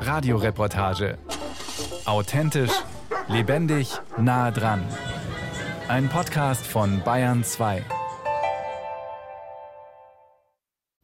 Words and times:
Radioreportage. 0.00 1.18
Authentisch, 2.06 2.72
lebendig, 3.28 3.92
nah 4.16 4.50
dran. 4.50 4.82
Ein 5.88 6.08
Podcast 6.08 6.66
von 6.66 7.02
Bayern 7.04 7.44
2. 7.44 7.84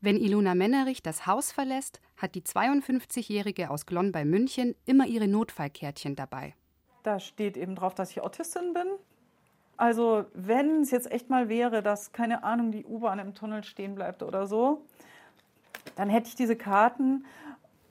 Wenn 0.00 0.16
Ilona 0.16 0.54
Mennerich 0.54 1.02
das 1.02 1.26
Haus 1.26 1.52
verlässt, 1.52 2.00
hat 2.16 2.34
die 2.34 2.42
52-Jährige 2.42 3.70
aus 3.70 3.84
Glonn 3.84 4.12
bei 4.12 4.24
München 4.24 4.74
immer 4.86 5.06
ihre 5.06 5.28
Notfallkärtchen 5.28 6.16
dabei. 6.16 6.54
Da 7.02 7.20
steht 7.20 7.56
eben 7.56 7.74
drauf, 7.74 7.94
dass 7.94 8.10
ich 8.10 8.22
Autistin 8.22 8.72
bin. 8.72 8.86
Also 9.76 10.24
wenn 10.34 10.82
es 10.82 10.90
jetzt 10.90 11.10
echt 11.10 11.30
mal 11.30 11.48
wäre, 11.48 11.82
dass, 11.82 12.12
keine 12.12 12.42
Ahnung, 12.42 12.72
die 12.72 12.84
U-Bahn 12.84 13.18
im 13.18 13.34
Tunnel 13.34 13.64
stehen 13.64 13.94
bleibt 13.94 14.22
oder 14.22 14.46
so, 14.46 14.84
dann 15.96 16.10
hätte 16.10 16.28
ich 16.28 16.34
diese 16.34 16.56
Karten 16.56 17.24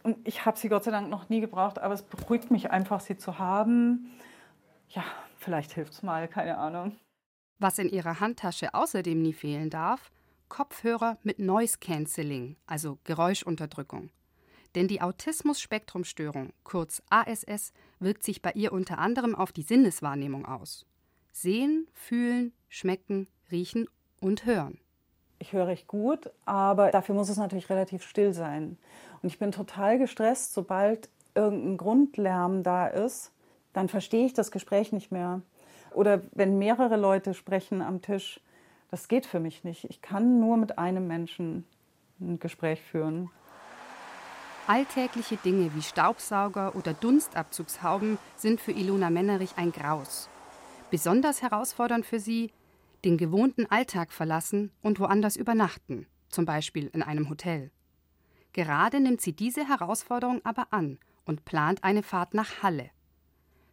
und 0.04 0.26
ich 0.26 0.46
habe 0.46 0.58
sie 0.58 0.70
Gott 0.70 0.86
sei 0.86 0.92
Dank 0.92 1.10
noch 1.10 1.28
nie 1.28 1.42
gebraucht, 1.42 1.80
aber 1.80 1.94
es 1.94 2.02
beruhigt 2.02 2.52
mich 2.52 2.72
einfach, 2.72 3.02
sie 3.02 3.18
zu 3.18 3.40
haben. 3.40 4.12
Ja, 4.90 5.04
vielleicht 5.38 5.74
hilft 5.74 5.94
es 5.94 6.04
mal, 6.04 6.28
keine 6.30 6.58
Ahnung. 6.58 6.96
Was 7.60 7.78
in 7.80 7.90
ihrer 7.90 8.20
Handtasche 8.20 8.74
außerdem 8.74 9.22
nie 9.22 9.34
fehlen 9.34 9.70
darf, 9.70 10.12
Kopfhörer 10.48 11.18
mit 11.24 11.40
Noise 11.40 11.80
Cancelling, 11.80 12.56
also 12.66 13.00
Geräuschunterdrückung. 13.04 14.10
Denn 14.76 14.88
die 14.88 15.02
Autismus-Spektrum-Störung, 15.02 16.54
kurz 16.64 17.02
ASS, 17.10 17.74
wirkt 18.00 18.24
sich 18.24 18.42
bei 18.42 18.52
ihr 18.52 18.72
unter 18.72 19.00
anderem 19.00 19.36
auf 19.36 19.52
die 19.52 19.64
Sinneswahrnehmung 19.64 20.46
aus. 20.46 20.86
Sehen, 21.34 21.88
fühlen, 21.94 22.54
schmecken, 22.70 23.28
riechen 23.52 23.90
und 24.22 24.46
hören. 24.46 24.80
Ich 25.40 25.54
höre 25.54 25.68
recht 25.68 25.88
gut, 25.88 26.32
aber 26.46 26.92
dafür 26.92 27.16
muss 27.16 27.30
es 27.30 27.38
natürlich 27.38 27.70
relativ 27.70 28.04
still 28.04 28.34
sein. 28.34 28.78
Und 29.22 29.30
ich 29.30 29.40
bin 29.40 29.52
total 29.52 30.00
gestresst, 30.00 30.54
sobald 30.54 31.10
irgendein 31.36 31.78
Grundlärm 31.78 32.64
da 32.64 32.88
ist, 32.88 33.32
dann 33.74 33.90
verstehe 33.90 34.26
ich 34.26 34.34
das 34.34 34.52
Gespräch 34.52 34.92
nicht 34.92 35.12
mehr. 35.12 35.42
Oder 35.94 36.22
wenn 36.32 36.58
mehrere 36.58 36.98
Leute 36.98 37.34
sprechen 37.34 37.82
am 37.82 38.02
Tisch, 38.02 38.40
das 38.90 39.08
geht 39.08 39.26
für 39.26 39.40
mich 39.40 39.64
nicht. 39.64 39.86
Ich 39.86 40.02
kann 40.02 40.40
nur 40.40 40.58
mit 40.58 40.80
einem 40.80 41.08
Menschen 41.08 41.66
ein 42.20 42.40
Gespräch 42.40 42.82
führen. 42.82 43.30
Alltägliche 44.66 45.38
Dinge 45.38 45.74
wie 45.76 45.82
Staubsauger 45.82 46.76
oder 46.76 46.94
Dunstabzugshauben 46.94 48.18
sind 48.36 48.60
für 48.60 48.72
Ilona 48.72 49.10
Mennerich 49.10 49.52
ein 49.58 49.72
Graus. 49.72 50.30
Besonders 50.90 51.42
herausfordernd 51.42 52.06
für 52.06 52.20
sie, 52.20 52.52
den 53.06 53.18
gewohnten 53.18 53.66
Alltag 53.66 54.12
verlassen 54.12 54.72
und 54.82 55.00
woanders 55.00 55.36
übernachten, 55.36 56.08
zum 56.30 56.46
Beispiel 56.46 56.88
in 56.88 57.04
einem 57.04 57.30
Hotel. 57.30 57.72
Gerade 58.54 59.00
nimmt 59.00 59.22
sie 59.22 59.34
diese 59.34 59.68
Herausforderung 59.68 60.42
aber 60.44 60.68
an 60.72 61.00
und 61.26 61.46
plant 61.46 61.84
eine 61.84 62.04
Fahrt 62.04 62.34
nach 62.34 62.64
Halle. 62.64 62.90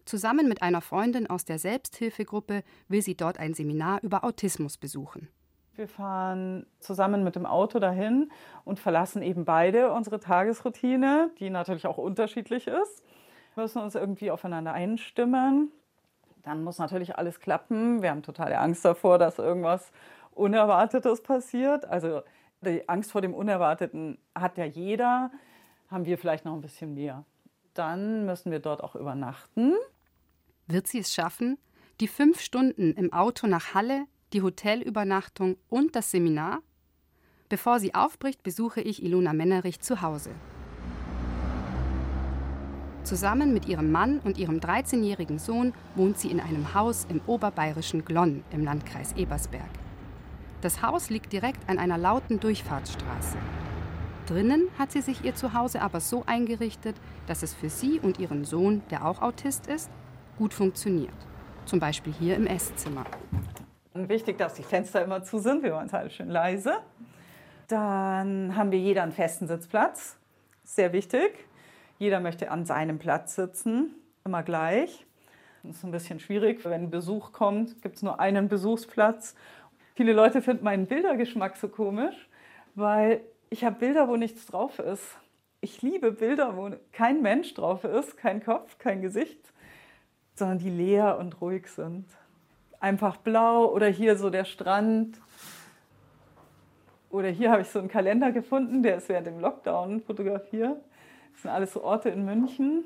Zusammen 0.04 0.48
mit 0.48 0.60
einer 0.60 0.82
Freundin 0.82 1.28
aus 1.28 1.44
der 1.44 1.58
Selbsthilfegruppe 1.58 2.62
will 2.88 3.00
sie 3.00 3.16
dort 3.16 3.38
ein 3.38 3.54
Seminar 3.54 4.02
über 4.02 4.24
Autismus 4.24 4.76
besuchen. 4.76 5.28
Wir 5.76 5.88
fahren 5.88 6.66
zusammen 6.78 7.24
mit 7.24 7.34
dem 7.34 7.46
Auto 7.46 7.78
dahin 7.78 8.30
und 8.64 8.78
verlassen 8.78 9.22
eben 9.22 9.44
beide 9.44 9.92
unsere 9.92 10.20
Tagesroutine, 10.20 11.30
die 11.40 11.50
natürlich 11.50 11.86
auch 11.86 11.98
unterschiedlich 11.98 12.68
ist. 12.68 13.02
Wir 13.54 13.62
müssen 13.62 13.82
uns 13.82 13.94
irgendwie 13.94 14.30
aufeinander 14.30 14.72
einstimmen. 14.72 15.72
Dann 16.44 16.62
muss 16.62 16.78
natürlich 16.78 17.16
alles 17.16 17.40
klappen. 17.40 18.02
Wir 18.02 18.10
haben 18.10 18.22
totale 18.22 18.58
Angst 18.58 18.84
davor, 18.84 19.18
dass 19.18 19.38
irgendwas 19.38 19.90
Unerwartetes 20.30 21.22
passiert. 21.22 21.84
Also 21.86 22.22
die 22.60 22.88
Angst 22.88 23.12
vor 23.12 23.22
dem 23.22 23.34
Unerwarteten 23.34 24.18
hat 24.34 24.58
ja 24.58 24.64
jeder, 24.64 25.30
haben 25.90 26.04
wir 26.04 26.18
vielleicht 26.18 26.44
noch 26.44 26.54
ein 26.54 26.60
bisschen 26.60 26.94
mehr. 26.94 27.24
Dann 27.72 28.26
müssen 28.26 28.52
wir 28.52 28.60
dort 28.60 28.82
auch 28.82 28.94
übernachten. 28.94 29.74
Wird 30.66 30.86
sie 30.86 31.00
es 31.00 31.12
schaffen? 31.12 31.58
Die 32.00 32.08
fünf 32.08 32.40
Stunden 32.40 32.92
im 32.92 33.12
Auto 33.12 33.46
nach 33.46 33.74
Halle, 33.74 34.04
die 34.32 34.42
Hotelübernachtung 34.42 35.56
und 35.68 35.96
das 35.96 36.10
Seminar? 36.10 36.60
Bevor 37.48 37.78
sie 37.80 37.94
aufbricht, 37.94 38.42
besuche 38.42 38.80
ich 38.80 39.02
Ilona 39.02 39.32
Mennerich 39.32 39.80
zu 39.80 40.02
Hause. 40.02 40.30
Zusammen 43.04 43.52
mit 43.52 43.68
ihrem 43.68 43.92
Mann 43.92 44.20
und 44.24 44.38
ihrem 44.38 44.60
13-jährigen 44.60 45.38
Sohn 45.38 45.74
wohnt 45.94 46.18
sie 46.18 46.30
in 46.30 46.40
einem 46.40 46.72
Haus 46.72 47.06
im 47.10 47.20
oberbayerischen 47.26 48.06
Glonn 48.06 48.42
im 48.50 48.64
Landkreis 48.64 49.12
Ebersberg. 49.12 49.68
Das 50.62 50.80
Haus 50.80 51.10
liegt 51.10 51.30
direkt 51.30 51.68
an 51.68 51.78
einer 51.78 51.98
lauten 51.98 52.40
Durchfahrtsstraße. 52.40 53.36
Drinnen 54.26 54.68
hat 54.78 54.90
sie 54.90 55.02
sich 55.02 55.22
ihr 55.22 55.34
Zuhause 55.34 55.82
aber 55.82 56.00
so 56.00 56.22
eingerichtet, 56.24 56.96
dass 57.26 57.42
es 57.42 57.52
für 57.52 57.68
sie 57.68 58.00
und 58.00 58.18
ihren 58.18 58.46
Sohn, 58.46 58.80
der 58.90 59.04
auch 59.04 59.20
Autist 59.20 59.66
ist, 59.66 59.90
gut 60.38 60.54
funktioniert. 60.54 61.12
Zum 61.66 61.80
Beispiel 61.80 62.14
hier 62.18 62.36
im 62.36 62.46
Esszimmer. 62.46 63.04
Wichtig, 63.92 64.38
dass 64.38 64.54
die 64.54 64.62
Fenster 64.62 65.04
immer 65.04 65.22
zu 65.22 65.38
sind. 65.38 65.62
Wir 65.62 65.78
es 65.84 65.92
halt 65.92 66.10
schön 66.10 66.30
leise. 66.30 66.76
Dann 67.68 68.56
haben 68.56 68.70
wir 68.72 68.78
jeder 68.78 69.02
einen 69.02 69.12
festen 69.12 69.46
Sitzplatz. 69.46 70.16
Sehr 70.64 70.94
wichtig. 70.94 71.46
Jeder 72.04 72.20
möchte 72.20 72.50
an 72.50 72.66
seinem 72.66 72.98
Platz 72.98 73.34
sitzen, 73.34 73.94
immer 74.26 74.42
gleich. 74.42 75.06
Das 75.62 75.76
ist 75.76 75.84
ein 75.84 75.90
bisschen 75.90 76.20
schwierig. 76.20 76.62
Wenn 76.66 76.90
Besuch 76.90 77.32
kommt, 77.32 77.80
gibt 77.80 77.96
es 77.96 78.02
nur 78.02 78.20
einen 78.20 78.50
Besuchsplatz. 78.50 79.34
Viele 79.94 80.12
Leute 80.12 80.42
finden 80.42 80.64
meinen 80.64 80.84
Bildergeschmack 80.84 81.56
so 81.56 81.66
komisch, 81.68 82.28
weil 82.74 83.22
ich 83.48 83.64
habe 83.64 83.76
Bilder, 83.76 84.06
wo 84.06 84.16
nichts 84.16 84.44
drauf 84.44 84.80
ist. 84.80 85.16
Ich 85.62 85.80
liebe 85.80 86.12
Bilder, 86.12 86.58
wo 86.58 86.72
kein 86.92 87.22
Mensch 87.22 87.54
drauf 87.54 87.84
ist, 87.84 88.18
kein 88.18 88.44
Kopf, 88.44 88.76
kein 88.78 89.00
Gesicht, 89.00 89.40
sondern 90.34 90.58
die 90.58 90.68
leer 90.68 91.16
und 91.16 91.40
ruhig 91.40 91.68
sind. 91.68 92.04
Einfach 92.80 93.16
blau 93.16 93.72
oder 93.72 93.86
hier 93.86 94.18
so 94.18 94.28
der 94.28 94.44
Strand. 94.44 95.18
Oder 97.08 97.28
hier 97.28 97.50
habe 97.50 97.62
ich 97.62 97.68
so 97.68 97.78
einen 97.78 97.88
Kalender 97.88 98.30
gefunden, 98.30 98.82
der 98.82 98.96
ist 98.98 99.08
während 99.08 99.26
dem 99.26 99.40
Lockdown 99.40 100.02
fotografiert. 100.02 100.76
Das 101.34 101.42
sind 101.42 101.50
alles 101.50 101.72
so 101.72 101.84
Orte 101.84 102.08
in 102.08 102.24
München. 102.24 102.84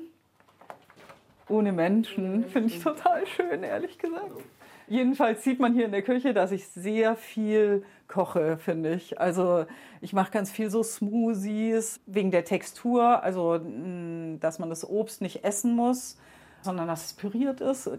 Ohne 1.47 1.71
Menschen. 1.71 2.45
Finde 2.45 2.73
ich 2.73 2.83
total 2.83 3.25
schön, 3.25 3.63
ehrlich 3.63 3.97
gesagt. 3.97 4.43
Jedenfalls 4.87 5.43
sieht 5.43 5.59
man 5.59 5.73
hier 5.73 5.85
in 5.85 5.91
der 5.91 6.01
Küche, 6.01 6.33
dass 6.33 6.51
ich 6.51 6.67
sehr 6.67 7.15
viel 7.15 7.83
koche, 8.07 8.57
finde 8.57 8.93
ich. 8.93 9.19
Also 9.19 9.65
ich 10.01 10.13
mache 10.13 10.31
ganz 10.31 10.51
viel 10.51 10.69
so 10.71 10.81
Smoothies 10.81 12.01
wegen 12.07 12.31
der 12.31 12.43
Textur, 12.43 13.23
also 13.23 13.59
mm, 13.59 14.39
dass 14.39 14.57
man 14.57 14.69
das 14.69 14.87
Obst 14.87 15.21
nicht 15.21 15.43
essen 15.43 15.75
muss, 15.75 16.17
sondern 16.61 16.87
dass 16.87 17.05
es 17.05 17.13
püriert 17.13 17.61
ist. 17.61 17.89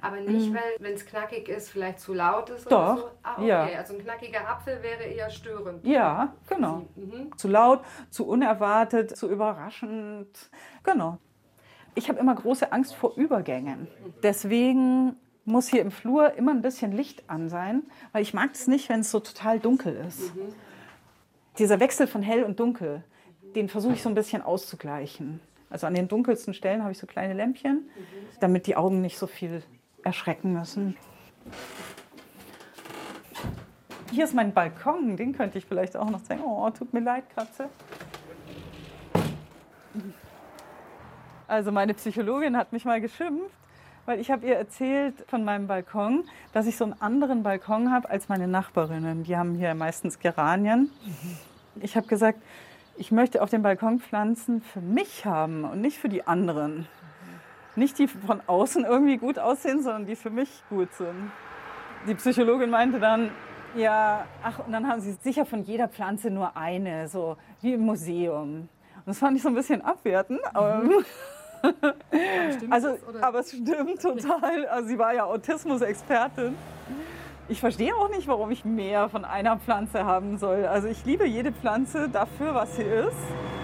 Aber 0.00 0.20
nicht, 0.20 0.52
weil, 0.52 0.76
wenn 0.78 0.94
es 0.94 1.06
knackig 1.06 1.48
ist, 1.48 1.70
vielleicht 1.70 2.00
zu 2.00 2.12
laut 2.12 2.50
ist 2.50 2.70
Doch, 2.70 2.92
oder 2.92 2.96
so? 2.96 3.10
Ah, 3.22 3.34
okay. 3.38 3.46
ja. 3.46 3.64
Also 3.78 3.94
ein 3.94 4.00
knackiger 4.00 4.48
Apfel 4.48 4.82
wäre 4.82 5.02
eher 5.04 5.30
störend. 5.30 5.84
Ja, 5.86 6.34
genau. 6.48 6.86
Mhm. 6.96 7.36
Zu 7.36 7.48
laut, 7.48 7.80
zu 8.10 8.26
unerwartet, 8.26 9.16
zu 9.16 9.30
überraschend. 9.30 10.50
Genau. 10.82 11.18
Ich 11.94 12.08
habe 12.08 12.18
immer 12.18 12.34
große 12.34 12.72
Angst 12.72 12.94
vor 12.94 13.16
Übergängen. 13.16 13.88
Deswegen 14.22 15.16
muss 15.46 15.68
hier 15.68 15.80
im 15.80 15.90
Flur 15.90 16.34
immer 16.34 16.52
ein 16.52 16.60
bisschen 16.60 16.92
Licht 16.92 17.24
an 17.28 17.48
sein, 17.48 17.82
weil 18.12 18.22
ich 18.22 18.34
mag 18.34 18.50
es 18.52 18.66
nicht, 18.66 18.88
wenn 18.88 19.00
es 19.00 19.10
so 19.10 19.20
total 19.20 19.60
dunkel 19.60 19.96
ist. 20.06 20.32
Dieser 21.58 21.80
Wechsel 21.80 22.06
von 22.06 22.22
hell 22.22 22.42
und 22.42 22.60
dunkel, 22.60 23.02
den 23.54 23.68
versuche 23.68 23.94
ich 23.94 24.02
so 24.02 24.10
ein 24.10 24.14
bisschen 24.14 24.42
auszugleichen. 24.42 25.40
Also 25.70 25.86
an 25.86 25.94
den 25.94 26.06
dunkelsten 26.06 26.52
Stellen 26.52 26.82
habe 26.82 26.92
ich 26.92 26.98
so 26.98 27.06
kleine 27.06 27.32
Lämpchen, 27.32 27.88
damit 28.40 28.66
die 28.66 28.76
Augen 28.76 29.00
nicht 29.00 29.18
so 29.18 29.26
viel 29.26 29.62
erschrecken 30.06 30.52
müssen. 30.52 30.96
Hier 34.12 34.24
ist 34.24 34.34
mein 34.34 34.54
Balkon, 34.54 35.16
den 35.16 35.36
könnte 35.36 35.58
ich 35.58 35.66
vielleicht 35.66 35.96
auch 35.96 36.08
noch 36.08 36.22
zeigen. 36.22 36.42
Oh, 36.42 36.70
tut 36.70 36.94
mir 36.94 37.00
leid, 37.00 37.24
Katze. 37.34 37.68
Also 41.48 41.72
meine 41.72 41.92
Psychologin 41.94 42.56
hat 42.56 42.72
mich 42.72 42.84
mal 42.84 43.00
geschimpft, 43.00 43.50
weil 44.04 44.20
ich 44.20 44.30
habe 44.30 44.46
ihr 44.46 44.56
erzählt 44.56 45.24
von 45.26 45.44
meinem 45.44 45.66
Balkon, 45.66 46.24
dass 46.52 46.66
ich 46.66 46.76
so 46.76 46.84
einen 46.84 47.00
anderen 47.00 47.42
Balkon 47.42 47.92
habe 47.92 48.08
als 48.08 48.28
meine 48.28 48.46
Nachbarinnen. 48.46 49.24
Die 49.24 49.36
haben 49.36 49.54
hier 49.56 49.74
meistens 49.74 50.20
Geranien. 50.20 50.90
Ich 51.80 51.96
habe 51.96 52.06
gesagt, 52.06 52.40
ich 52.96 53.10
möchte 53.10 53.42
auf 53.42 53.50
dem 53.50 53.62
Balkon 53.62 53.98
Pflanzen 54.00 54.62
für 54.62 54.80
mich 54.80 55.26
haben 55.26 55.64
und 55.64 55.80
nicht 55.80 55.98
für 55.98 56.08
die 56.08 56.26
anderen. 56.26 56.86
Nicht 57.76 57.98
die 57.98 58.08
von 58.08 58.40
außen 58.46 58.84
irgendwie 58.84 59.18
gut 59.18 59.38
aussehen, 59.38 59.82
sondern 59.82 60.06
die 60.06 60.16
für 60.16 60.30
mich 60.30 60.62
gut 60.70 60.92
sind. 60.94 61.30
Die 62.08 62.14
Psychologin 62.14 62.70
meinte 62.70 62.98
dann, 62.98 63.30
ja, 63.76 64.24
ach, 64.42 64.60
und 64.60 64.72
dann 64.72 64.88
haben 64.88 65.00
sie 65.00 65.12
sicher 65.22 65.44
von 65.44 65.62
jeder 65.62 65.88
Pflanze 65.88 66.30
nur 66.30 66.56
eine, 66.56 67.08
so 67.08 67.36
wie 67.60 67.74
im 67.74 67.82
Museum. 67.82 68.68
Und 68.96 69.06
das 69.06 69.18
fand 69.18 69.36
ich 69.36 69.42
so 69.42 69.48
ein 69.48 69.54
bisschen 69.54 69.82
abwertend. 69.82 70.40
Aber, 70.54 70.82
also, 72.70 72.96
aber 73.20 73.40
es 73.40 73.50
stimmt 73.50 74.00
total. 74.00 74.66
Also 74.66 74.88
sie 74.88 74.98
war 74.98 75.14
ja 75.14 75.24
Autismus-Expertin. 75.24 76.56
Ich 77.48 77.60
verstehe 77.60 77.94
auch 77.94 78.08
nicht, 78.08 78.26
warum 78.26 78.50
ich 78.50 78.64
mehr 78.64 79.08
von 79.08 79.24
einer 79.24 79.58
Pflanze 79.58 80.04
haben 80.04 80.38
soll. 80.38 80.66
Also 80.66 80.88
ich 80.88 81.04
liebe 81.04 81.26
jede 81.26 81.52
Pflanze 81.52 82.08
dafür, 82.08 82.54
was 82.54 82.76
sie 82.76 82.82
ist. 82.82 83.55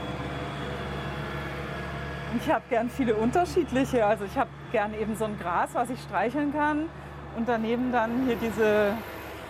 Ich 2.36 2.50
habe 2.50 2.64
gern 2.70 2.88
viele 2.88 3.14
unterschiedliche. 3.14 4.06
Also 4.06 4.24
ich 4.24 4.36
habe 4.36 4.50
gern 4.70 4.94
eben 4.94 5.16
so 5.16 5.24
ein 5.24 5.38
Gras, 5.38 5.70
was 5.74 5.90
ich 5.90 6.00
streicheln 6.00 6.52
kann. 6.52 6.88
Und 7.36 7.48
daneben 7.48 7.92
dann 7.92 8.26
hier 8.26 8.36
diese, 8.36 8.94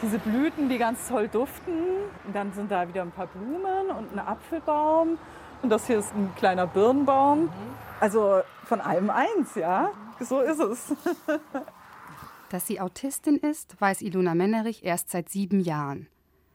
diese 0.03 0.19
Blüten, 0.19 0.69
die 0.69 0.79
ganz 0.79 1.09
toll 1.09 1.29
duften. 1.29 1.75
Und 2.27 2.35
dann 2.35 2.53
sind 2.53 2.71
da 2.71 2.89
wieder 2.89 3.03
ein 3.03 3.11
paar 3.11 3.29
Blumen 3.29 3.91
und 3.97 4.13
ein 4.13 4.19
Apfelbaum. 4.19 5.19
Und 5.63 5.71
das 5.71 5.87
hier 5.87 5.99
ist 5.99 6.13
ein 6.15 6.35
kleiner 6.37 6.67
Birnbaum. 6.67 7.51
Also 8.01 8.43
von 8.65 8.81
allem 8.81 9.11
eins, 9.11 9.55
ja. 9.55 9.91
So 10.19 10.41
ist 10.41 10.61
es. 10.61 10.95
Dass 12.51 12.67
sie 12.67 12.81
Autistin 12.81 13.37
ist, 13.37 13.81
weiß 13.81 14.03
Ilona 14.03 14.35
Mennerich 14.35 14.85
erst 14.85 15.11
seit 15.11 15.29
sieben 15.29 15.61
Jahren. 15.61 16.09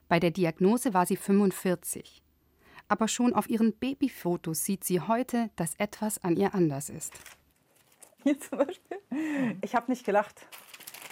Bei 0.10 0.20
der 0.20 0.32
Diagnose 0.32 0.94
war 0.94 1.06
sie 1.06 1.18
45. 1.18 2.22
Aber 2.88 3.08
schon 3.08 3.34
auf 3.34 3.50
ihren 3.50 3.74
Babyfotos 3.74 4.64
sieht 4.64 4.84
sie 4.84 5.02
heute, 5.02 5.50
dass 5.56 5.76
etwas 5.76 6.24
an 6.24 6.38
ihr 6.38 6.56
anders 6.56 6.90
ist. 6.90 7.14
Hier 8.24 8.40
zum 8.40 8.60
Beispiel. 8.60 8.98
Ich 9.62 9.76
habe 9.76 9.92
nicht 9.92 10.06
gelacht. 10.06 10.46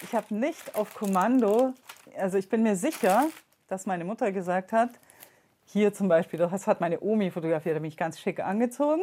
Ich 0.04 0.14
habe 0.14 0.34
nicht 0.36 0.76
auf 0.76 0.94
Kommando, 0.94 1.74
also 2.18 2.38
ich 2.38 2.50
bin 2.50 2.64
mir 2.64 2.76
sicher, 2.76 3.28
dass 3.68 3.86
meine 3.86 4.04
Mutter 4.04 4.32
gesagt 4.32 4.72
hat, 4.72 4.90
hier 5.66 5.94
zum 5.94 6.08
Beispiel, 6.08 6.38
das 6.38 6.68
hat 6.68 6.82
meine 6.82 7.00
Omi 7.02 7.32
fotografiert, 7.32 7.76
da 7.76 7.80
bin 7.80 7.96
ganz 7.96 8.20
schick 8.20 8.40
angezogen. 8.40 9.02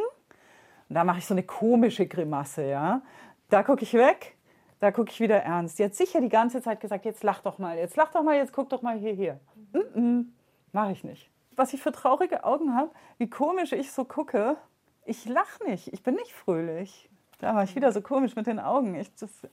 Und 0.89 0.95
da 0.95 1.05
mache 1.05 1.19
ich 1.19 1.27
so 1.27 1.35
eine 1.35 1.43
komische 1.43 2.07
Grimasse, 2.07 2.69
ja. 2.69 3.03
Da 3.49 3.63
gucke 3.63 3.83
ich 3.83 3.95
weg, 3.95 4.37
da 4.79 4.93
gucke 4.93 5.11
ich 5.11 5.21
wieder 5.21 5.43
ernst. 5.43 5.79
Die 5.79 5.85
hat 5.85 5.95
sicher 5.95 6.21
die 6.21 6.29
ganze 6.29 6.63
Zeit 6.63 6.81
gesagt, 6.81 7.05
jetzt 7.05 7.25
lach 7.25 7.41
doch 7.41 7.59
mal, 7.59 7.77
jetzt 7.77 7.97
lach 7.97 8.13
doch 8.13 8.23
mal, 8.23 8.37
jetzt 8.37 8.53
guck 8.53 8.69
doch 8.69 8.83
mal 8.83 8.99
hier, 8.99 9.13
hier. 9.13 9.41
-mm, 9.73 10.27
mache 10.73 10.93
ich 10.93 11.05
nicht. 11.05 11.32
Was 11.57 11.73
ich 11.73 11.83
für 11.83 11.93
traurige 11.93 12.45
Augen 12.45 12.75
habe, 12.75 12.91
wie 13.19 13.29
komisch 13.29 13.73
ich 13.73 13.93
so 13.93 14.05
gucke. 14.05 14.57
Ich 15.05 15.27
lache 15.27 15.65
nicht, 15.65 15.93
ich 15.93 16.03
bin 16.03 16.15
nicht 16.15 16.33
fröhlich. 16.33 17.09
Da 17.41 17.55
war 17.55 17.65
ich 17.65 17.75
wieder 17.75 17.91
so 17.93 18.01
komisch 18.01 18.37
mit 18.37 18.47
den 18.47 18.61
Augen. 18.61 18.95
Ich, 18.95 19.13
das 19.15 19.31
ist 19.31 19.49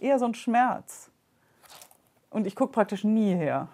eher 0.00 0.18
so 0.18 0.26
ein 0.26 0.34
Schmerz. 0.34 1.10
Und 2.30 2.46
ich 2.46 2.54
gucke 2.54 2.72
praktisch 2.72 3.02
nie 3.04 3.34
her. 3.34 3.68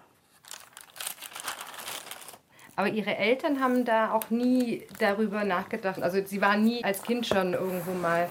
Aber 2.77 2.89
Ihre 2.89 3.15
Eltern 3.15 3.61
haben 3.61 3.85
da 3.85 4.11
auch 4.11 4.29
nie 4.29 4.85
darüber 4.99 5.43
nachgedacht. 5.43 6.01
Also 6.01 6.25
Sie 6.25 6.41
waren 6.41 6.63
nie 6.63 6.83
als 6.83 7.03
Kind 7.03 7.25
schon 7.25 7.53
irgendwo 7.53 7.91
mal 7.91 8.29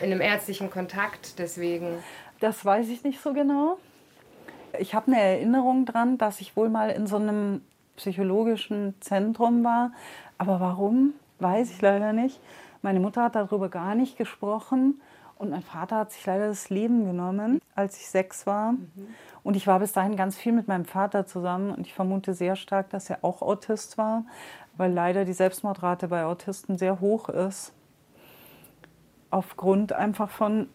in 0.00 0.12
einem 0.12 0.20
ärztlichen 0.20 0.70
Kontakt, 0.70 1.38
deswegen. 1.38 2.02
Das 2.40 2.64
weiß 2.64 2.88
ich 2.88 3.04
nicht 3.04 3.20
so 3.20 3.32
genau. 3.32 3.78
Ich 4.78 4.94
habe 4.94 5.06
eine 5.06 5.20
Erinnerung 5.20 5.86
dran, 5.86 6.18
dass 6.18 6.40
ich 6.40 6.56
wohl 6.56 6.68
mal 6.68 6.90
in 6.90 7.06
so 7.06 7.16
einem 7.16 7.62
psychologischen 7.96 8.94
Zentrum 9.00 9.64
war. 9.64 9.92
Aber 10.38 10.60
warum, 10.60 11.14
weiß 11.38 11.70
ich 11.70 11.80
leider 11.80 12.12
nicht. 12.12 12.40
Meine 12.82 13.00
Mutter 13.00 13.24
hat 13.24 13.34
darüber 13.34 13.68
gar 13.68 13.94
nicht 13.94 14.16
gesprochen. 14.16 15.00
Und 15.38 15.50
mein 15.50 15.62
Vater 15.62 15.96
hat 15.96 16.12
sich 16.12 16.24
leider 16.24 16.48
das 16.48 16.70
Leben 16.70 17.04
genommen, 17.04 17.60
als 17.74 17.98
ich 17.98 18.08
sechs 18.08 18.46
war. 18.46 18.72
Mhm. 18.72 19.08
Und 19.42 19.54
ich 19.54 19.66
war 19.66 19.80
bis 19.80 19.92
dahin 19.92 20.16
ganz 20.16 20.36
viel 20.36 20.52
mit 20.52 20.66
meinem 20.66 20.86
Vater 20.86 21.26
zusammen. 21.26 21.70
Und 21.70 21.86
ich 21.86 21.92
vermute 21.92 22.32
sehr 22.32 22.56
stark, 22.56 22.88
dass 22.90 23.10
er 23.10 23.18
auch 23.22 23.42
Autist 23.42 23.98
war, 23.98 24.24
weil 24.76 24.92
leider 24.92 25.24
die 25.24 25.34
Selbstmordrate 25.34 26.08
bei 26.08 26.24
Autisten 26.24 26.78
sehr 26.78 27.00
hoch 27.00 27.28
ist. 27.28 27.72
Aufgrund 29.30 29.92
einfach 29.92 30.30
von 30.30 30.68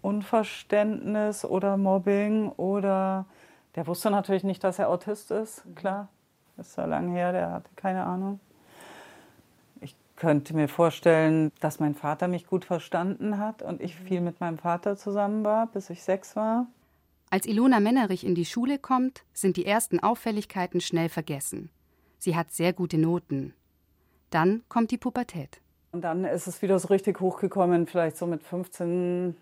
Unverständnis 0.00 1.44
oder 1.44 1.76
Mobbing 1.76 2.50
oder 2.50 3.24
der 3.74 3.86
wusste 3.88 4.10
natürlich 4.10 4.44
nicht, 4.44 4.62
dass 4.62 4.78
er 4.78 4.90
Autist 4.90 5.32
ist, 5.32 5.66
mhm. 5.66 5.74
klar. 5.74 6.08
Das 6.56 6.68
ist 6.68 6.76
ja 6.76 6.84
lange 6.84 7.12
her, 7.12 7.32
der 7.32 7.50
hatte 7.50 7.70
keine 7.76 8.04
Ahnung 8.04 8.40
könnte 10.16 10.54
mir 10.54 10.68
vorstellen, 10.68 11.52
dass 11.60 11.80
mein 11.80 11.94
Vater 11.94 12.28
mich 12.28 12.46
gut 12.46 12.64
verstanden 12.64 13.38
hat 13.38 13.62
und 13.62 13.80
ich 13.80 13.96
viel 13.96 14.20
mit 14.20 14.40
meinem 14.40 14.58
Vater 14.58 14.96
zusammen 14.96 15.44
war, 15.44 15.66
bis 15.66 15.90
ich 15.90 16.02
sechs 16.02 16.36
war. 16.36 16.66
Als 17.30 17.46
Ilona 17.46 17.80
Männerich 17.80 18.24
in 18.24 18.34
die 18.34 18.44
Schule 18.44 18.78
kommt, 18.78 19.24
sind 19.32 19.56
die 19.56 19.66
ersten 19.66 19.98
Auffälligkeiten 20.00 20.80
schnell 20.80 21.08
vergessen. 21.08 21.70
Sie 22.18 22.36
hat 22.36 22.52
sehr 22.52 22.72
gute 22.72 22.96
Noten. 22.96 23.54
Dann 24.30 24.62
kommt 24.68 24.90
die 24.92 24.98
Pubertät. 24.98 25.60
Und 25.92 26.02
dann 26.02 26.24
ist 26.24 26.46
es 26.46 26.62
wieder 26.62 26.78
so 26.78 26.88
richtig 26.88 27.20
hochgekommen, 27.20 27.86
vielleicht 27.86 28.16
so 28.16 28.26
mit 28.26 28.42
15, 28.42 29.36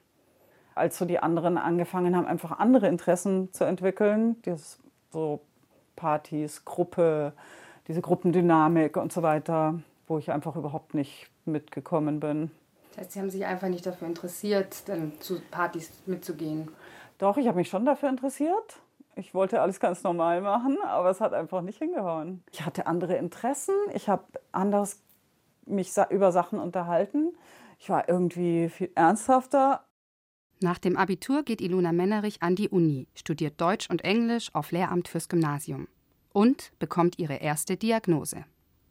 als 0.75 0.99
so 0.99 1.05
die 1.05 1.19
anderen 1.19 1.59
angefangen 1.59 2.17
haben, 2.17 2.27
einfach 2.27 2.59
andere 2.59 2.89
Interessen 2.89 3.53
zu 3.53 3.65
entwickeln. 3.65 4.37
Das 4.43 4.79
so 5.13 5.41
Partys, 5.97 6.65
Gruppe, 6.65 7.33
diese 7.89 8.01
Gruppendynamik 8.01 8.97
und 8.97 9.13
so 9.13 9.23
weiter 9.23 9.81
wo 10.13 10.19
ich 10.19 10.31
einfach 10.31 10.57
überhaupt 10.57 10.95
nicht 10.95 11.31
mitgekommen 11.47 12.21
bin. 12.21 12.51
Das 12.91 12.99
heißt, 12.99 13.13
Sie 13.13 13.21
haben 13.21 13.31
sich 13.31 13.47
einfach 13.47 13.69
nicht 13.69 13.87
dafür 13.87 14.07
interessiert, 14.07 14.89
dann 14.89 15.13
zu 15.21 15.41
Partys 15.51 15.91
mitzugehen? 16.05 16.69
Doch, 17.17 17.39
ich 17.39 17.47
habe 17.47 17.57
mich 17.57 17.71
schon 17.71 17.87
dafür 17.87 18.11
interessiert. 18.11 18.81
Ich 19.15 19.35
wollte 19.35 19.63
alles 19.63 19.81
ganz 19.81 20.03
normal 20.03 20.43
machen, 20.43 20.77
aber 20.85 21.11
es 21.11 21.21
hat 21.21 21.33
einfach 21.33 21.63
nicht 21.63 21.79
hingehauen. 21.79 22.43
Ich 22.53 22.65
hatte 22.65 22.87
andere 22.87 23.17
Interessen, 23.17 23.75
ich 23.95 24.09
habe 24.09 24.25
anders 24.53 25.01
mich 25.65 25.93
über 26.11 26.33
Sachen 26.33 26.59
unterhalten. 26.59 27.35
Ich 27.79 27.89
war 27.89 28.09
irgendwie 28.09 28.69
viel 28.69 28.91
ernsthafter. 28.95 29.83
Nach 30.63 30.79
dem 30.79 30.97
Abitur 30.97 31.43
geht 31.43 31.61
Ilona 31.61 31.91
Mennerich 31.91 32.41
an 32.41 32.55
die 32.55 32.69
Uni, 32.69 33.09
studiert 33.15 33.61
Deutsch 33.61 33.91
und 33.91 34.05
Englisch 34.05 34.55
auf 34.55 34.71
Lehramt 34.71 35.09
fürs 35.09 35.29
Gymnasium 35.29 35.89
und 36.33 36.73
bekommt 36.79 37.19
ihre 37.19 37.35
erste 37.35 37.77
Diagnose. 37.77 38.45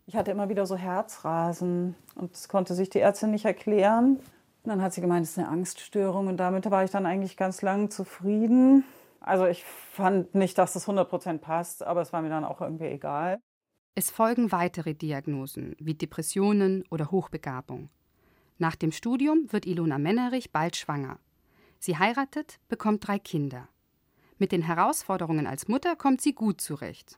Ich 0.06 0.18
hatte 0.18 0.32
immer 0.32 0.50
wieder 0.50 0.66
so 0.66 0.76
Herzrasen 0.76 1.96
und 2.16 2.34
das 2.34 2.50
konnte 2.50 2.76
sich 2.76 2.90
die 2.90 3.00
Ärztin 3.00 3.32
nicht 3.32 3.46
erklären. 3.46 4.18
Und 4.18 4.70
dann 4.70 4.82
hat 4.82 4.94
sie 4.94 5.00
gemeint, 5.00 5.26
es 5.26 5.32
ist 5.32 5.40
eine 5.40 5.48
Angststörung 5.48 6.28
und 6.28 6.38
damit 6.38 6.70
war 6.70 6.84
ich 6.84 6.92
dann 6.92 7.06
eigentlich 7.06 7.38
ganz 7.38 7.62
lang 7.62 7.90
zufrieden. 7.90 8.84
Also 9.22 9.46
ich 9.46 9.64
fand 9.64 10.36
nicht, 10.36 10.58
dass 10.58 10.74
das 10.74 10.88
100% 10.88 11.38
passt, 11.38 11.84
aber 11.84 12.02
es 12.02 12.12
war 12.12 12.22
mir 12.22 12.30
dann 12.30 12.44
auch 12.44 12.60
irgendwie 12.60 12.86
egal. 12.86 13.40
Es 13.96 14.12
folgen 14.12 14.52
weitere 14.52 14.94
Diagnosen 14.94 15.76
wie 15.80 15.94
Depressionen 15.94 16.84
oder 16.90 17.12
Hochbegabung. 17.12 17.90
Nach 18.58 18.76
dem 18.76 18.92
Studium 18.92 19.52
wird 19.52 19.66
Ilona 19.66 19.98
Mennerich 19.98 20.52
bald 20.52 20.76
schwanger. 20.76 21.18
Sie 21.84 21.98
heiratet, 21.98 22.60
bekommt 22.70 23.08
drei 23.08 23.18
Kinder. 23.18 23.68
Mit 24.38 24.52
den 24.52 24.62
Herausforderungen 24.62 25.48
als 25.48 25.68
Mutter 25.68 25.96
kommt 25.96 26.22
sie 26.22 26.34
gut 26.34 26.62
zurecht. 26.62 27.18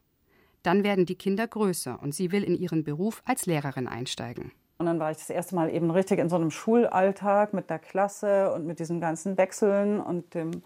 Dann 0.64 0.86
werden 0.86 1.06
die 1.06 1.18
Kinder 1.18 1.46
größer 1.46 2.02
und 2.02 2.16
sie 2.16 2.32
will 2.32 2.46
in 2.46 2.56
ihren 2.56 2.86
Beruf 2.86 3.22
als 3.26 3.46
Lehrerin 3.46 3.90
einsteigen. 3.90 4.54
Und 4.78 4.86
dann 4.86 5.00
war 5.00 5.12
ich 5.12 5.18
das 5.18 5.30
erste 5.30 5.56
Mal 5.56 5.70
eben 5.70 5.92
richtig 5.92 6.18
in 6.18 6.30
so 6.30 6.38
einem 6.38 6.50
Schulalltag 6.50 7.54
mit 7.54 7.70
der 7.70 7.78
Klasse 7.78 8.54
und 8.54 8.66
mit 8.66 8.80
diesen 8.80 9.02
ganzen 9.02 9.38
Wechseln 9.38 10.00
und 10.00 10.34
dem 10.34 10.64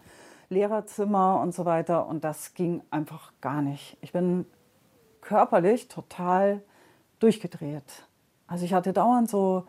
Lehrerzimmer 0.49 1.41
und 1.41 1.55
so 1.55 1.65
weiter. 1.65 2.05
Und 2.05 2.23
das 2.23 2.53
ging 2.53 2.83
einfach 2.91 3.33
gar 3.41 3.63
nicht. 3.63 3.97
Ich 4.01 4.11
bin 4.11 4.45
körperlich 5.21 5.87
total 5.87 6.61
durchgedreht. 7.17 8.05
Also 8.45 8.63
ich 8.63 8.75
hatte 8.75 8.93
dauernd 8.93 9.27
so 9.27 9.65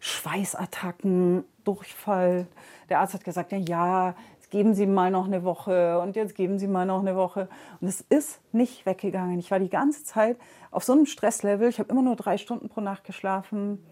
Schweißattacken, 0.00 1.44
Durchfall. 1.64 2.46
Der 2.88 3.00
Arzt 3.00 3.14
hat 3.14 3.24
gesagt, 3.24 3.52
ja, 3.52 3.58
ja, 3.58 4.14
geben 4.50 4.74
Sie 4.74 4.86
mal 4.86 5.10
noch 5.10 5.26
eine 5.26 5.44
Woche 5.44 6.00
und 6.00 6.16
jetzt 6.16 6.34
geben 6.34 6.58
Sie 6.58 6.66
mal 6.66 6.84
noch 6.84 7.00
eine 7.00 7.16
Woche. 7.16 7.48
Und 7.80 7.88
es 7.88 8.00
ist 8.00 8.40
nicht 8.52 8.84
weggegangen. 8.84 9.38
Ich 9.38 9.50
war 9.50 9.60
die 9.60 9.70
ganze 9.70 10.04
Zeit 10.04 10.36
auf 10.70 10.84
so 10.84 10.92
einem 10.92 11.06
Stresslevel. 11.06 11.68
Ich 11.68 11.78
habe 11.78 11.90
immer 11.90 12.02
nur 12.02 12.16
drei 12.16 12.36
Stunden 12.36 12.68
pro 12.68 12.80
Nacht 12.80 13.04
geschlafen. 13.04 13.84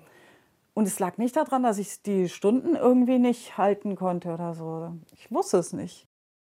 Und 0.75 0.87
es 0.87 0.99
lag 0.99 1.19
nicht 1.19 1.37
daran, 1.37 1.62
dass 1.62 1.79
ich 1.79 2.03
die 2.03 2.29
Stunden 2.29 2.77
irgendwie 2.77 3.19
nicht 3.19 3.59
halten 3.59 3.97
konnte 3.97 4.33
oder 4.33 4.55
so. 4.55 4.93
Ich 5.12 5.31
wusste 5.31 5.59
es 5.59 5.73
nicht. 5.73 6.07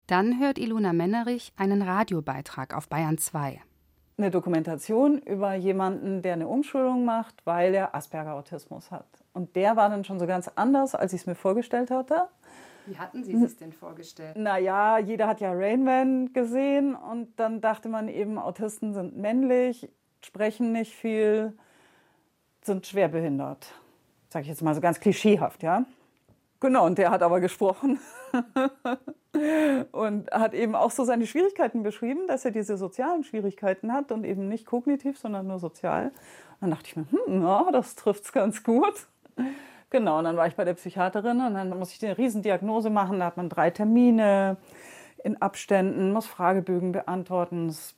Dann 0.08 0.40
hört 0.40 0.58
Ilona 0.58 0.94
Mennerich 0.94 1.54
einen 1.58 1.82
Radiobeitrag 1.82 2.76
auf 2.76 2.90
Bayern 2.90 3.18
2. 3.18 3.62
Eine 4.18 4.32
Dokumentation 4.32 5.18
über 5.20 5.56
jemanden, 5.56 6.22
der 6.22 6.34
eine 6.34 6.48
Umschulung 6.48 7.04
macht, 7.04 7.46
weil 7.46 7.74
er 7.74 7.96
Asperger-Autismus 7.96 8.92
hat. 8.92 9.23
Und 9.34 9.56
der 9.56 9.76
war 9.76 9.90
dann 9.90 10.04
schon 10.04 10.20
so 10.20 10.28
ganz 10.28 10.50
anders, 10.56 10.96
als 10.96 11.14
ich 11.14 11.22
es 11.22 11.28
mir 11.28 11.36
vorgestellt 11.36 11.92
hatte. 11.92 12.28
Wie 12.86 12.98
hatten 12.98 13.24
Sie 13.24 13.34
es 13.34 13.58
denn 13.58 13.72
vorgestellt? 13.72 14.36
Naja, 14.36 14.98
jeder 15.00 15.28
hat 15.28 15.40
ja 15.40 15.52
Rainman 15.54 16.34
gesehen 16.34 16.96
und 16.96 17.40
dann 17.40 17.62
dachte 17.62 17.90
man 17.90 18.10
eben, 18.10 18.38
Autisten 18.38 18.94
sind 18.94 19.18
männlich, 19.18 19.90
sprechen 20.22 20.72
nicht 20.74 20.94
viel, 20.94 21.58
sind 22.62 22.86
schwerbehindert. 22.86 23.74
Sage 24.30 24.44
ich 24.44 24.50
jetzt 24.50 24.62
mal 24.62 24.76
so 24.76 24.82
ganz 24.82 25.00
klischeehaft, 25.00 25.64
ja. 25.64 25.86
Genau, 26.60 26.86
und 26.86 26.98
der 26.98 27.12
hat 27.12 27.22
aber 27.24 27.40
gesprochen 27.42 28.00
und 29.92 30.32
hat 30.32 30.54
eben 30.54 30.76
auch 30.76 30.92
so 30.92 31.04
seine 31.04 31.28
Schwierigkeiten 31.28 31.84
beschrieben, 31.84 32.28
dass 32.28 32.46
er 32.46 32.52
diese 32.52 32.78
sozialen 32.78 33.24
Schwierigkeiten 33.24 33.92
hat 33.92 34.12
und 34.12 34.24
eben 34.24 34.48
nicht 34.48 34.66
kognitiv, 34.66 35.18
sondern 35.18 35.48
nur 35.48 35.60
sozial. 35.60 36.12
Dann 36.62 36.72
dachte 36.72 36.88
ich 36.88 36.96
mir, 36.96 37.06
hm, 37.12 37.44
ja, 37.44 37.70
das 37.72 37.96
trifft 37.96 38.24
es 38.24 38.32
ganz 38.32 38.64
gut. 38.64 39.08
Genau, 39.90 40.18
und 40.18 40.24
dann 40.24 40.38
war 40.38 40.48
ich 40.48 40.56
bei 40.56 40.66
der 40.66 40.74
Psychiaterin 40.74 41.40
und 41.42 41.54
dann 41.54 41.70
muss 41.78 41.94
ich 41.94 42.04
eine 42.04 42.18
Riesendiagnose 42.18 42.90
machen. 42.90 43.20
Da 43.20 43.28
hat 43.28 43.38
man 43.38 43.50
drei 43.50 43.70
Termine 43.70 44.58
in 45.24 45.42
Abständen, 45.42 46.12
muss 46.12 46.26
Fragebögen 46.26 46.92
beantworten. 46.92 47.68
Das 47.68 47.78
ist 47.78 47.96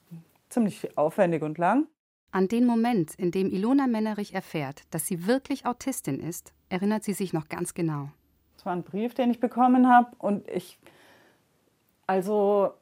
ziemlich 0.49 0.97
aufwendig 0.97 1.41
und 1.41 1.57
lang. 1.57 1.87
An 2.31 2.49
den 2.49 2.65
Moment, 2.65 3.15
in 3.15 3.31
dem 3.31 3.49
Ilona 3.49 3.87
Mennerich 3.87 4.33
erfährt, 4.33 4.83
dass 4.91 5.07
sie 5.07 5.25
wirklich 5.25 5.65
Autistin 5.65 6.19
ist, 6.19 6.53
erinnert 6.67 7.05
sie 7.05 7.13
sich 7.13 7.31
noch 7.31 7.47
ganz 7.47 7.73
genau. 7.73 8.09
Es 8.57 8.65
war 8.65 8.73
ein 8.73 8.83
Brief, 8.83 9.13
den 9.13 9.31
ich 9.31 9.39
bekommen 9.39 9.87
habe 9.87 10.09
und 10.17 10.45
ich, 10.49 10.77
also 12.07 12.73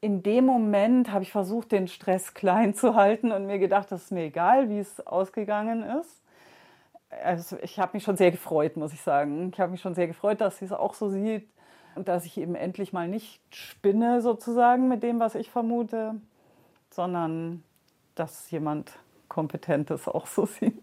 in 0.00 0.22
dem 0.24 0.46
Moment 0.46 1.12
habe 1.12 1.22
ich 1.22 1.30
versucht, 1.30 1.70
den 1.70 1.86
Stress 1.86 2.34
klein 2.34 2.74
zu 2.74 2.96
halten 2.96 3.30
und 3.30 3.46
mir 3.46 3.60
gedacht, 3.60 3.92
das 3.92 4.04
ist 4.04 4.10
mir 4.10 4.24
egal, 4.24 4.68
wie 4.68 4.78
es 4.78 5.06
ausgegangen 5.06 5.84
ist. 5.84 6.22
Also 7.22 7.56
ich 7.62 7.78
habe 7.78 7.92
mich 7.94 8.04
schon 8.04 8.16
sehr 8.16 8.30
gefreut, 8.30 8.76
muss 8.76 8.92
ich 8.92 9.00
sagen. 9.00 9.50
Ich 9.52 9.60
habe 9.60 9.72
mich 9.72 9.80
schon 9.80 9.94
sehr 9.94 10.06
gefreut, 10.06 10.40
dass 10.40 10.58
sie 10.58 10.66
es 10.66 10.72
auch 10.72 10.94
so 10.94 11.08
sieht 11.08 11.48
und 11.94 12.08
dass 12.08 12.24
ich 12.24 12.36
eben 12.36 12.54
endlich 12.54 12.92
mal 12.92 13.08
nicht 13.08 13.40
spinne 13.50 14.20
sozusagen 14.20 14.88
mit 14.88 15.02
dem, 15.02 15.18
was 15.18 15.34
ich 15.34 15.50
vermute, 15.50 16.20
sondern 16.90 17.62
dass 18.14 18.50
jemand 18.50 18.92
Kompetentes 19.28 20.06
auch 20.08 20.26
so 20.26 20.46
sieht. 20.60 20.82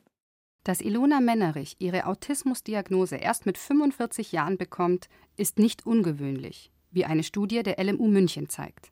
Dass 0.63 0.79
Ilona 0.79 1.19
Mennerich 1.19 1.75
ihre 1.79 2.05
Autismusdiagnose 2.05 3.17
erst 3.17 3.45
mit 3.45 3.57
45 3.57 4.31
Jahren 4.31 4.57
bekommt, 4.57 5.09
ist 5.35 5.59
nicht 5.59 5.85
ungewöhnlich, 5.85 6.71
wie 6.91 7.05
eine 7.05 7.23
Studie 7.23 7.63
der 7.63 7.83
LMU 7.83 8.07
München 8.07 8.47
zeigt. 8.47 8.91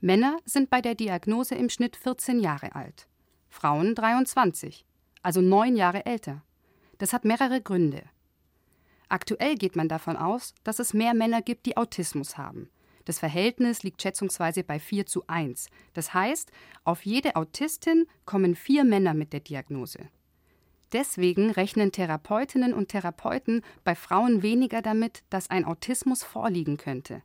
Männer 0.00 0.38
sind 0.44 0.70
bei 0.70 0.80
der 0.80 0.94
Diagnose 0.94 1.56
im 1.56 1.68
Schnitt 1.68 1.96
14 1.96 2.38
Jahre 2.40 2.74
alt, 2.74 3.08
Frauen 3.48 3.94
23, 3.94 4.86
also 5.22 5.40
neun 5.40 5.76
Jahre 5.76 6.06
älter. 6.06 6.42
Das 7.00 7.14
hat 7.14 7.24
mehrere 7.24 7.62
Gründe. 7.62 8.02
Aktuell 9.08 9.54
geht 9.54 9.74
man 9.74 9.88
davon 9.88 10.18
aus, 10.18 10.54
dass 10.64 10.78
es 10.78 10.92
mehr 10.92 11.14
Männer 11.14 11.40
gibt, 11.40 11.64
die 11.64 11.78
Autismus 11.78 12.36
haben. 12.36 12.68
Das 13.06 13.18
Verhältnis 13.18 13.82
liegt 13.82 14.02
schätzungsweise 14.02 14.62
bei 14.64 14.78
4 14.78 15.06
zu 15.06 15.24
1. 15.26 15.68
Das 15.94 16.12
heißt, 16.12 16.52
auf 16.84 17.06
jede 17.06 17.36
Autistin 17.36 18.06
kommen 18.26 18.54
vier 18.54 18.84
Männer 18.84 19.14
mit 19.14 19.32
der 19.32 19.40
Diagnose. 19.40 20.10
Deswegen 20.92 21.50
rechnen 21.50 21.90
Therapeutinnen 21.90 22.74
und 22.74 22.88
Therapeuten 22.88 23.62
bei 23.82 23.94
Frauen 23.94 24.42
weniger 24.42 24.82
damit, 24.82 25.24
dass 25.30 25.48
ein 25.48 25.64
Autismus 25.64 26.22
vorliegen 26.22 26.76
könnte. 26.76 27.22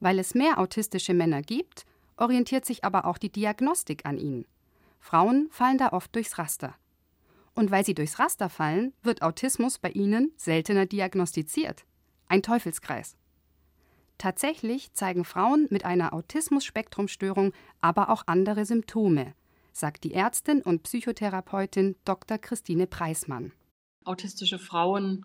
Weil 0.00 0.18
es 0.18 0.34
mehr 0.34 0.58
autistische 0.58 1.14
Männer 1.14 1.42
gibt, 1.42 1.86
orientiert 2.16 2.64
sich 2.64 2.82
aber 2.84 3.04
auch 3.04 3.18
die 3.18 3.30
Diagnostik 3.30 4.04
an 4.04 4.18
ihnen. 4.18 4.46
Frauen 4.98 5.48
fallen 5.52 5.78
da 5.78 5.92
oft 5.92 6.12
durchs 6.16 6.38
Raster. 6.38 6.74
Und 7.54 7.70
weil 7.70 7.84
sie 7.84 7.94
durchs 7.94 8.18
Raster 8.18 8.48
fallen, 8.48 8.92
wird 9.02 9.22
Autismus 9.22 9.78
bei 9.78 9.90
ihnen 9.90 10.32
seltener 10.36 10.86
diagnostiziert. 10.86 11.84
Ein 12.28 12.42
Teufelskreis. 12.42 13.16
Tatsächlich 14.18 14.92
zeigen 14.92 15.24
Frauen 15.24 15.66
mit 15.70 15.84
einer 15.84 16.12
Autismus-Spektrumstörung 16.12 17.52
aber 17.80 18.10
auch 18.10 18.24
andere 18.26 18.66
Symptome, 18.66 19.34
sagt 19.72 20.04
die 20.04 20.12
Ärztin 20.12 20.60
und 20.60 20.82
Psychotherapeutin 20.82 21.96
Dr. 22.04 22.38
Christine 22.38 22.86
Preismann. 22.86 23.52
Autistische 24.04 24.58
Frauen 24.58 25.24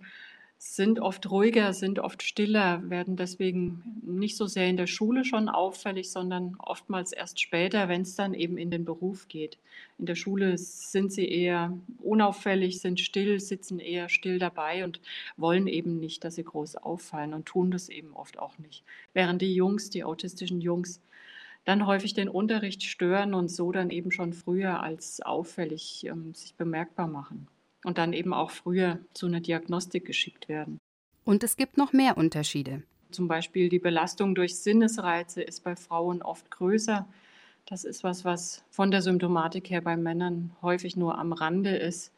sind 0.57 0.99
oft 0.99 1.29
ruhiger, 1.29 1.73
sind 1.73 1.99
oft 1.99 2.23
stiller, 2.23 2.89
werden 2.89 3.17
deswegen 3.17 4.01
nicht 4.03 4.37
so 4.37 4.47
sehr 4.47 4.67
in 4.67 4.77
der 4.77 4.87
Schule 4.87 5.25
schon 5.25 5.49
auffällig, 5.49 6.11
sondern 6.11 6.55
oftmals 6.59 7.11
erst 7.11 7.39
später, 7.39 7.87
wenn 7.89 8.01
es 8.01 8.15
dann 8.15 8.33
eben 8.33 8.57
in 8.57 8.71
den 8.71 8.85
Beruf 8.85 9.27
geht. 9.27 9.57
In 9.99 10.05
der 10.05 10.15
Schule 10.15 10.57
sind 10.57 11.11
sie 11.11 11.27
eher 11.27 11.77
unauffällig, 11.99 12.79
sind 12.79 12.99
still, 12.99 13.39
sitzen 13.39 13.79
eher 13.79 14.09
still 14.09 14.39
dabei 14.39 14.83
und 14.83 15.01
wollen 15.37 15.67
eben 15.67 15.99
nicht, 15.99 16.23
dass 16.23 16.35
sie 16.35 16.43
groß 16.43 16.77
auffallen 16.77 17.33
und 17.33 17.45
tun 17.45 17.71
das 17.71 17.89
eben 17.89 18.13
oft 18.13 18.39
auch 18.39 18.57
nicht. 18.57 18.83
Während 19.13 19.41
die 19.41 19.53
Jungs, 19.53 19.89
die 19.89 20.03
autistischen 20.03 20.61
Jungs, 20.61 21.01
dann 21.65 21.85
häufig 21.85 22.13
den 22.13 22.29
Unterricht 22.29 22.83
stören 22.83 23.33
und 23.33 23.49
so 23.49 23.71
dann 23.71 23.89
eben 23.89 24.11
schon 24.11 24.33
früher 24.33 24.81
als 24.81 25.21
auffällig 25.21 26.05
ähm, 26.05 26.33
sich 26.33 26.55
bemerkbar 26.55 27.07
machen 27.07 27.47
und 27.85 27.99
dann 27.99 28.13
eben 28.13 28.33
auch 28.33 28.49
früher 28.49 28.99
zu 29.13 29.27
einer 29.27 29.39
Diagnostik 29.39 30.05
geschickt 30.05 30.49
werden. 30.49 30.79
Und 31.23 31.43
es 31.43 31.55
gibt 31.55 31.77
noch 31.77 31.93
mehr 31.93 32.17
Unterschiede. 32.17 32.81
Zum 33.11 33.27
Beispiel 33.27 33.69
die 33.69 33.79
Belastung 33.79 34.33
durch 34.35 34.57
Sinnesreize 34.57 35.41
ist 35.41 35.63
bei 35.63 35.75
Frauen 35.75 36.21
oft 36.21 36.49
größer. 36.49 37.07
Das 37.67 37.83
ist 37.83 38.03
was, 38.03 38.25
was 38.25 38.63
von 38.71 38.89
der 38.89 39.01
Symptomatik 39.01 39.69
her 39.69 39.81
bei 39.81 39.97
Männern 39.97 40.51
häufig 40.61 40.97
nur 40.97 41.17
am 41.17 41.31
Rande 41.31 41.75
ist. 41.75 42.11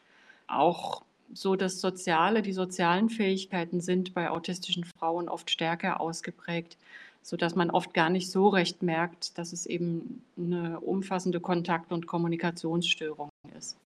Auch 0.48 1.04
so 1.34 1.58
das 1.58 1.82
Soziale, 1.82 2.42
die 2.42 2.54
sozialen 2.54 3.10
Fähigkeiten 3.10 3.82
sind 3.82 4.14
bei 4.14 4.30
autistischen 4.30 4.86
Frauen 4.86 5.28
oft 5.28 5.52
stärker 5.52 6.00
ausgeprägt, 6.00 6.78
sodass 7.22 7.56
man 7.56 7.72
oft 7.72 7.94
gar 7.94 8.10
nicht 8.10 8.32
so 8.32 8.48
recht 8.48 8.84
merkt, 8.84 9.38
dass 9.38 9.52
es 9.52 9.66
eben 9.66 10.24
eine 10.38 10.80
umfassende 10.80 11.42
Kontakt- 11.42 11.92
und 11.92 12.08
Kommunikationsstörung 12.08 13.30
ist. 13.58 13.78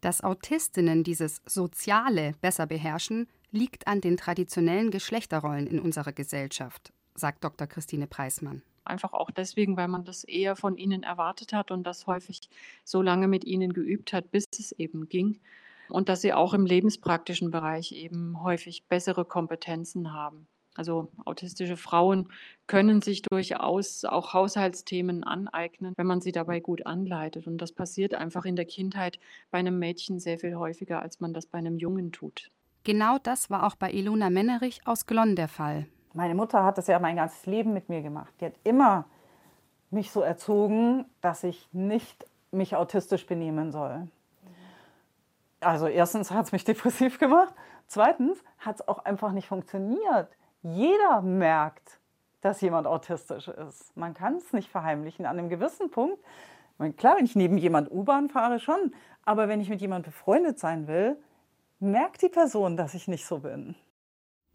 Dass 0.00 0.22
Autistinnen 0.22 1.04
dieses 1.04 1.42
Soziale 1.44 2.34
besser 2.40 2.66
beherrschen, 2.66 3.28
liegt 3.50 3.86
an 3.86 4.00
den 4.00 4.16
traditionellen 4.16 4.90
Geschlechterrollen 4.90 5.66
in 5.66 5.78
unserer 5.78 6.12
Gesellschaft, 6.12 6.92
sagt 7.14 7.44
Dr. 7.44 7.66
Christine 7.66 8.06
Preismann. 8.06 8.62
Einfach 8.84 9.12
auch 9.12 9.30
deswegen, 9.30 9.76
weil 9.76 9.88
man 9.88 10.04
das 10.04 10.24
eher 10.24 10.56
von 10.56 10.78
ihnen 10.78 11.02
erwartet 11.02 11.52
hat 11.52 11.70
und 11.70 11.84
das 11.84 12.06
häufig 12.06 12.48
so 12.82 13.02
lange 13.02 13.28
mit 13.28 13.44
ihnen 13.44 13.72
geübt 13.72 14.12
hat, 14.12 14.30
bis 14.30 14.46
es 14.58 14.72
eben 14.72 15.08
ging. 15.08 15.38
Und 15.90 16.08
dass 16.08 16.22
sie 16.22 16.32
auch 16.32 16.54
im 16.54 16.64
lebenspraktischen 16.64 17.50
Bereich 17.50 17.92
eben 17.92 18.42
häufig 18.42 18.84
bessere 18.88 19.24
Kompetenzen 19.24 20.12
haben. 20.12 20.46
Also 20.76 21.08
autistische 21.24 21.76
Frauen 21.76 22.28
können 22.66 23.02
sich 23.02 23.22
durchaus 23.22 24.04
auch 24.04 24.32
Haushaltsthemen 24.32 25.24
aneignen, 25.24 25.94
wenn 25.96 26.06
man 26.06 26.20
sie 26.20 26.32
dabei 26.32 26.60
gut 26.60 26.86
anleitet. 26.86 27.46
Und 27.46 27.58
das 27.58 27.72
passiert 27.72 28.14
einfach 28.14 28.44
in 28.44 28.56
der 28.56 28.64
Kindheit 28.64 29.18
bei 29.50 29.58
einem 29.58 29.78
Mädchen 29.78 30.20
sehr 30.20 30.38
viel 30.38 30.54
häufiger, 30.54 31.02
als 31.02 31.20
man 31.20 31.34
das 31.34 31.46
bei 31.46 31.58
einem 31.58 31.76
Jungen 31.76 32.12
tut. 32.12 32.50
Genau 32.84 33.18
das 33.18 33.50
war 33.50 33.66
auch 33.66 33.74
bei 33.74 33.90
Ilona 33.90 34.30
Mennerich 34.30 34.80
aus 34.86 35.06
Glonn 35.06 35.36
der 35.36 35.48
Fall. 35.48 35.86
Meine 36.14 36.34
Mutter 36.34 36.64
hat 36.64 36.78
das 36.78 36.86
ja 36.86 36.98
mein 36.98 37.16
ganzes 37.16 37.46
Leben 37.46 37.72
mit 37.72 37.88
mir 37.88 38.02
gemacht. 38.02 38.32
Die 38.40 38.46
hat 38.46 38.54
immer 38.64 39.04
mich 39.90 40.10
so 40.10 40.20
erzogen, 40.20 41.04
dass 41.20 41.44
ich 41.44 41.68
nicht 41.72 42.24
mich 42.52 42.74
autistisch 42.74 43.26
benehmen 43.26 43.70
soll. 43.70 44.08
Also 45.60 45.86
erstens 45.86 46.30
hat 46.30 46.46
es 46.46 46.52
mich 46.52 46.64
depressiv 46.64 47.18
gemacht. 47.18 47.54
Zweitens 47.86 48.42
hat 48.58 48.76
es 48.76 48.88
auch 48.88 49.04
einfach 49.04 49.32
nicht 49.32 49.48
funktioniert. 49.48 50.28
Jeder 50.62 51.22
merkt, 51.22 51.98
dass 52.40 52.60
jemand 52.60 52.86
autistisch 52.86 53.48
ist. 53.48 53.96
Man 53.96 54.14
kann 54.14 54.36
es 54.36 54.52
nicht 54.52 54.68
verheimlichen. 54.68 55.26
An 55.26 55.38
einem 55.38 55.48
gewissen 55.48 55.90
Punkt, 55.90 56.18
klar, 56.96 57.16
wenn 57.16 57.24
ich 57.24 57.36
neben 57.36 57.58
jemand 57.58 57.90
U-Bahn 57.90 58.28
fahre, 58.28 58.60
schon, 58.60 58.94
aber 59.24 59.48
wenn 59.48 59.60
ich 59.60 59.68
mit 59.68 59.80
jemandem 59.80 60.12
befreundet 60.12 60.58
sein 60.58 60.86
will, 60.86 61.16
merkt 61.78 62.22
die 62.22 62.28
Person, 62.28 62.76
dass 62.76 62.94
ich 62.94 63.08
nicht 63.08 63.26
so 63.26 63.38
bin. 63.38 63.74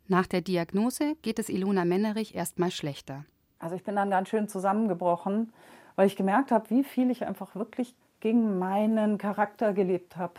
Nach 0.07 0.27
der 0.27 0.41
Diagnose 0.41 1.15
geht 1.21 1.39
es 1.39 1.49
Ilona 1.49 1.85
Mennerich 1.85 2.35
erstmal 2.35 2.69
schlechter. 2.69 3.25
Also 3.57 3.75
ich 3.75 3.83
bin 3.83 3.95
dann 3.95 4.11
ganz 4.11 4.29
schön 4.29 4.47
zusammengebrochen, 4.47 5.53
weil 5.95 6.07
ich 6.07 6.15
gemerkt 6.15 6.51
habe, 6.51 6.69
wie 6.69 6.83
viel 6.83 7.09
ich 7.09 7.25
einfach 7.25 7.55
wirklich 7.55 7.95
gegen 8.19 8.59
meinen 8.59 9.17
Charakter 9.17 9.73
gelebt 9.73 10.17
habe. 10.17 10.33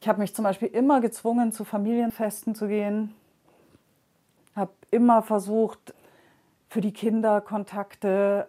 Ich 0.00 0.08
habe 0.08 0.20
mich 0.20 0.34
zum 0.34 0.44
Beispiel 0.44 0.68
immer 0.68 1.00
gezwungen, 1.00 1.50
zu 1.50 1.64
Familienfesten 1.64 2.54
zu 2.54 2.68
gehen 2.68 3.14
immer 4.90 5.22
versucht, 5.22 5.94
für 6.68 6.80
die 6.80 6.92
Kinder 6.92 7.40
Kontakte 7.40 8.48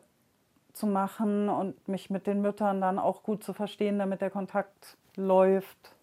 zu 0.73 0.87
machen 0.87 1.49
und 1.49 1.87
mich 1.87 2.09
mit 2.09 2.27
den 2.27 2.41
Müttern 2.41 2.81
dann 2.81 2.99
auch 2.99 3.23
gut 3.23 3.43
zu 3.43 3.53
verstehen, 3.53 3.99
damit 3.99 4.21
der 4.21 4.29
Kontakt 4.29 4.97
läuft. 5.15 5.95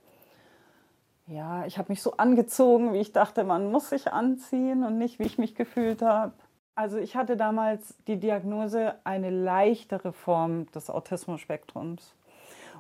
Ja, 1.27 1.67
ich 1.67 1.79
habe 1.79 1.91
mich 1.91 2.03
so 2.03 2.17
angezogen, 2.19 2.93
wie 2.93 3.01
ich 3.01 3.13
dachte, 3.13 3.45
man 3.45 3.71
muss 3.71 3.91
sich 3.91 4.13
anziehen 4.13 4.85
und 4.85 4.99
nicht, 4.99 5.19
wie 5.19 5.25
ich 5.25 5.39
mich 5.39 5.55
gefühlt 5.55 6.03
habe. 6.03 6.33
Also 6.75 6.99
ich 6.99 7.17
hatte 7.17 7.37
damals 7.37 7.97
die 8.07 8.19
Diagnose 8.19 8.95
eine 9.05 9.31
leichtere 9.31 10.13
Form 10.13 10.71
des 10.73 10.91
Autismus-Spektrums. 10.91 12.15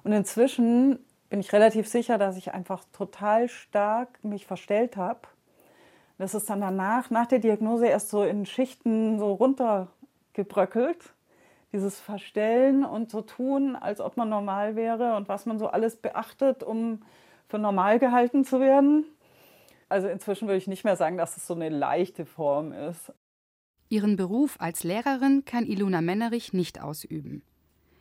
Und 0.04 0.12
inzwischen 0.12 0.98
bin 1.28 1.40
ich 1.40 1.52
relativ 1.52 1.88
sicher, 1.88 2.18
dass 2.18 2.36
ich 2.36 2.52
einfach 2.52 2.84
total 2.92 3.48
stark 3.48 4.22
mich 4.22 4.46
verstellt 4.46 4.96
habe 4.96 5.20
das 6.18 6.34
ist 6.34 6.48
dann 6.48 6.60
danach, 6.60 7.10
nach 7.10 7.26
der 7.26 7.38
Diagnose, 7.38 7.86
erst 7.86 8.10
so 8.10 8.24
in 8.24 8.46
Schichten 8.46 9.18
so 9.18 9.32
runtergebröckelt. 9.34 11.12
Dieses 11.72 12.00
Verstellen 12.00 12.84
und 12.84 13.10
so 13.10 13.20
tun, 13.22 13.76
als 13.76 14.00
ob 14.00 14.16
man 14.16 14.28
normal 14.28 14.76
wäre 14.76 15.16
und 15.16 15.28
was 15.28 15.46
man 15.46 15.58
so 15.58 15.66
alles 15.66 15.96
beachtet, 15.96 16.62
um 16.62 17.02
für 17.48 17.58
normal 17.58 17.98
gehalten 17.98 18.44
zu 18.44 18.60
werden. 18.60 19.04
Also 19.88 20.08
inzwischen 20.08 20.48
würde 20.48 20.58
ich 20.58 20.66
nicht 20.66 20.84
mehr 20.84 20.96
sagen, 20.96 21.16
dass 21.16 21.36
es 21.36 21.46
so 21.46 21.54
eine 21.54 21.68
leichte 21.68 22.24
Form 22.24 22.72
ist. 22.72 23.12
Ihren 23.88 24.16
Beruf 24.16 24.56
als 24.58 24.84
Lehrerin 24.84 25.44
kann 25.44 25.66
Ilona 25.66 26.00
Mennerich 26.00 26.52
nicht 26.52 26.80
ausüben. 26.80 27.42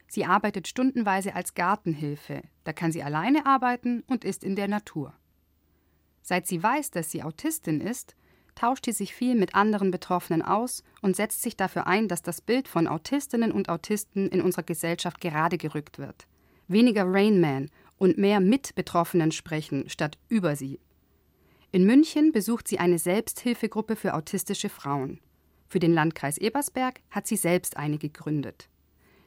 Sie 0.08 0.26
arbeitet 0.26 0.68
stundenweise 0.68 1.36
als 1.36 1.54
Gartenhilfe. 1.54 2.42
Da 2.64 2.74
kann 2.74 2.92
sie 2.92 3.04
alleine 3.04 3.46
arbeiten 3.46 4.04
und 4.08 4.24
ist 4.24 4.44
in 4.44 4.56
der 4.56 4.68
Natur. 4.68 5.14
Seit 6.28 6.48
sie 6.48 6.62
weiß, 6.62 6.90
dass 6.90 7.12
sie 7.12 7.22
Autistin 7.22 7.80
ist, 7.80 8.16
tauscht 8.56 8.86
sie 8.86 8.94
sich 8.94 9.14
viel 9.14 9.36
mit 9.36 9.54
anderen 9.54 9.92
Betroffenen 9.92 10.42
aus 10.42 10.84
und 11.04 11.16
setzt 11.16 11.44
sich 11.44 11.56
dafür 11.56 11.86
ein, 11.86 12.08
dass 12.08 12.24
das 12.24 12.42
Bild 12.42 12.68
von 12.68 12.88
Autistinnen 12.88 13.52
und 13.52 13.70
Autisten 13.70 14.28
in 14.30 14.42
unserer 14.42 14.64
Gesellschaft 14.64 15.22
gerade 15.22 15.60
gerückt 15.60 16.00
wird. 16.00 16.26
weniger 16.68 17.04
Rain 17.06 17.40
Man 17.40 17.70
und 18.00 18.18
mehr 18.18 18.40
mit 18.40 18.74
Betroffenen 18.74 19.32
sprechen 19.32 19.88
statt 19.88 20.18
über 20.28 20.56
sie. 20.56 20.80
In 21.72 21.86
München 21.86 22.32
besucht 22.32 22.68
sie 22.68 22.80
eine 22.80 22.98
Selbsthilfegruppe 22.98 23.96
für 23.96 24.16
autistische 24.16 24.70
Frauen. 24.70 25.20
Für 25.68 25.78
den 25.78 25.94
Landkreis 25.94 26.40
Ebersberg 26.40 27.02
hat 27.12 27.28
sie 27.28 27.36
selbst 27.36 27.78
eine 27.78 28.00
gegründet. 28.00 28.68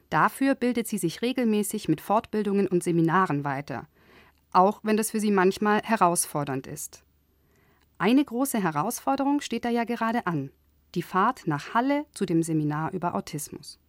Dafür 0.09 0.53
bildet 0.53 0.87
sie 0.87 0.97
sich 0.97 1.21
regelmäßig 1.21 1.87
mit 1.87 2.01
Fortbildungen 2.01 2.67
und 2.67 2.83
Seminaren 2.83 3.45
weiter, 3.45 3.87
auch 4.51 4.79
wenn 4.83 4.97
das 4.97 5.11
für 5.11 5.19
sie 5.19 5.31
manchmal 5.31 5.81
herausfordernd 5.83 6.67
ist. 6.67 7.03
Eine 7.97 8.23
große 8.23 8.61
Herausforderung 8.61 9.41
steht 9.41 9.65
da 9.65 9.69
ja 9.69 9.83
gerade 9.83 10.25
an: 10.25 10.51
die 10.95 11.03
Fahrt 11.03 11.47
nach 11.47 11.73
Halle 11.73 12.05
zu 12.13 12.25
dem 12.25 12.43
Seminar 12.43 12.91
über 12.93 13.15
Autismus. 13.15 13.79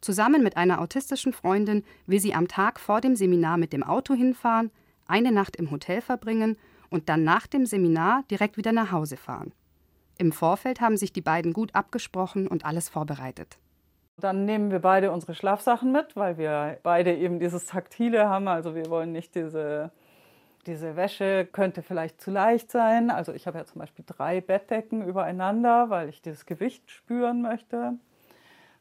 Zusammen 0.00 0.42
mit 0.42 0.56
einer 0.56 0.80
autistischen 0.80 1.32
Freundin 1.32 1.82
will 2.06 2.20
sie 2.20 2.34
am 2.34 2.46
Tag 2.46 2.78
vor 2.78 3.00
dem 3.00 3.16
Seminar 3.16 3.56
mit 3.56 3.72
dem 3.72 3.82
Auto 3.82 4.14
hinfahren, 4.14 4.70
eine 5.06 5.32
Nacht 5.32 5.56
im 5.56 5.70
Hotel 5.70 6.00
verbringen 6.00 6.56
und 6.90 7.08
dann 7.08 7.24
nach 7.24 7.46
dem 7.46 7.66
Seminar 7.66 8.22
direkt 8.30 8.56
wieder 8.56 8.72
nach 8.72 8.92
Hause 8.92 9.16
fahren. 9.16 9.52
Im 10.16 10.30
Vorfeld 10.30 10.80
haben 10.80 10.96
sich 10.96 11.12
die 11.12 11.20
beiden 11.20 11.52
gut 11.52 11.74
abgesprochen 11.74 12.46
und 12.46 12.64
alles 12.64 12.88
vorbereitet. 12.88 13.58
Dann 14.16 14.44
nehmen 14.44 14.70
wir 14.70 14.78
beide 14.78 15.10
unsere 15.10 15.34
Schlafsachen 15.34 15.90
mit, 15.90 16.14
weil 16.16 16.38
wir 16.38 16.78
beide 16.82 17.14
eben 17.14 17.40
dieses 17.40 17.66
Taktile 17.66 18.28
haben. 18.28 18.46
Also 18.46 18.74
wir 18.74 18.88
wollen 18.88 19.10
nicht 19.12 19.34
diese, 19.34 19.90
diese 20.66 20.96
Wäsche, 20.96 21.46
könnte 21.46 21.82
vielleicht 21.82 22.20
zu 22.20 22.30
leicht 22.30 22.70
sein. 22.70 23.10
Also 23.10 23.32
ich 23.32 23.46
habe 23.46 23.58
ja 23.58 23.64
zum 23.64 23.80
Beispiel 23.80 24.04
drei 24.06 24.40
Bettdecken 24.40 25.04
übereinander, 25.04 25.90
weil 25.90 26.08
ich 26.08 26.22
dieses 26.22 26.46
Gewicht 26.46 26.90
spüren 26.90 27.42
möchte. 27.42 27.94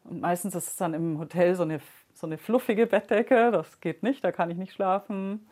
Und 0.03 0.21
meistens 0.21 0.53
ist 0.53 0.67
es 0.67 0.75
dann 0.75 0.93
im 0.93 1.17
Hotel 1.17 1.55
so 1.55 1.63
eine, 1.63 1.79
so 2.13 2.27
eine 2.27 2.37
fluffige 2.37 2.85
Bettdecke. 2.85 3.51
Das 3.51 3.81
geht 3.81 4.03
nicht, 4.03 4.23
da 4.23 4.31
kann 4.31 4.51
ich 4.51 4.57
nicht 4.57 4.73
schlafen. 4.73 5.47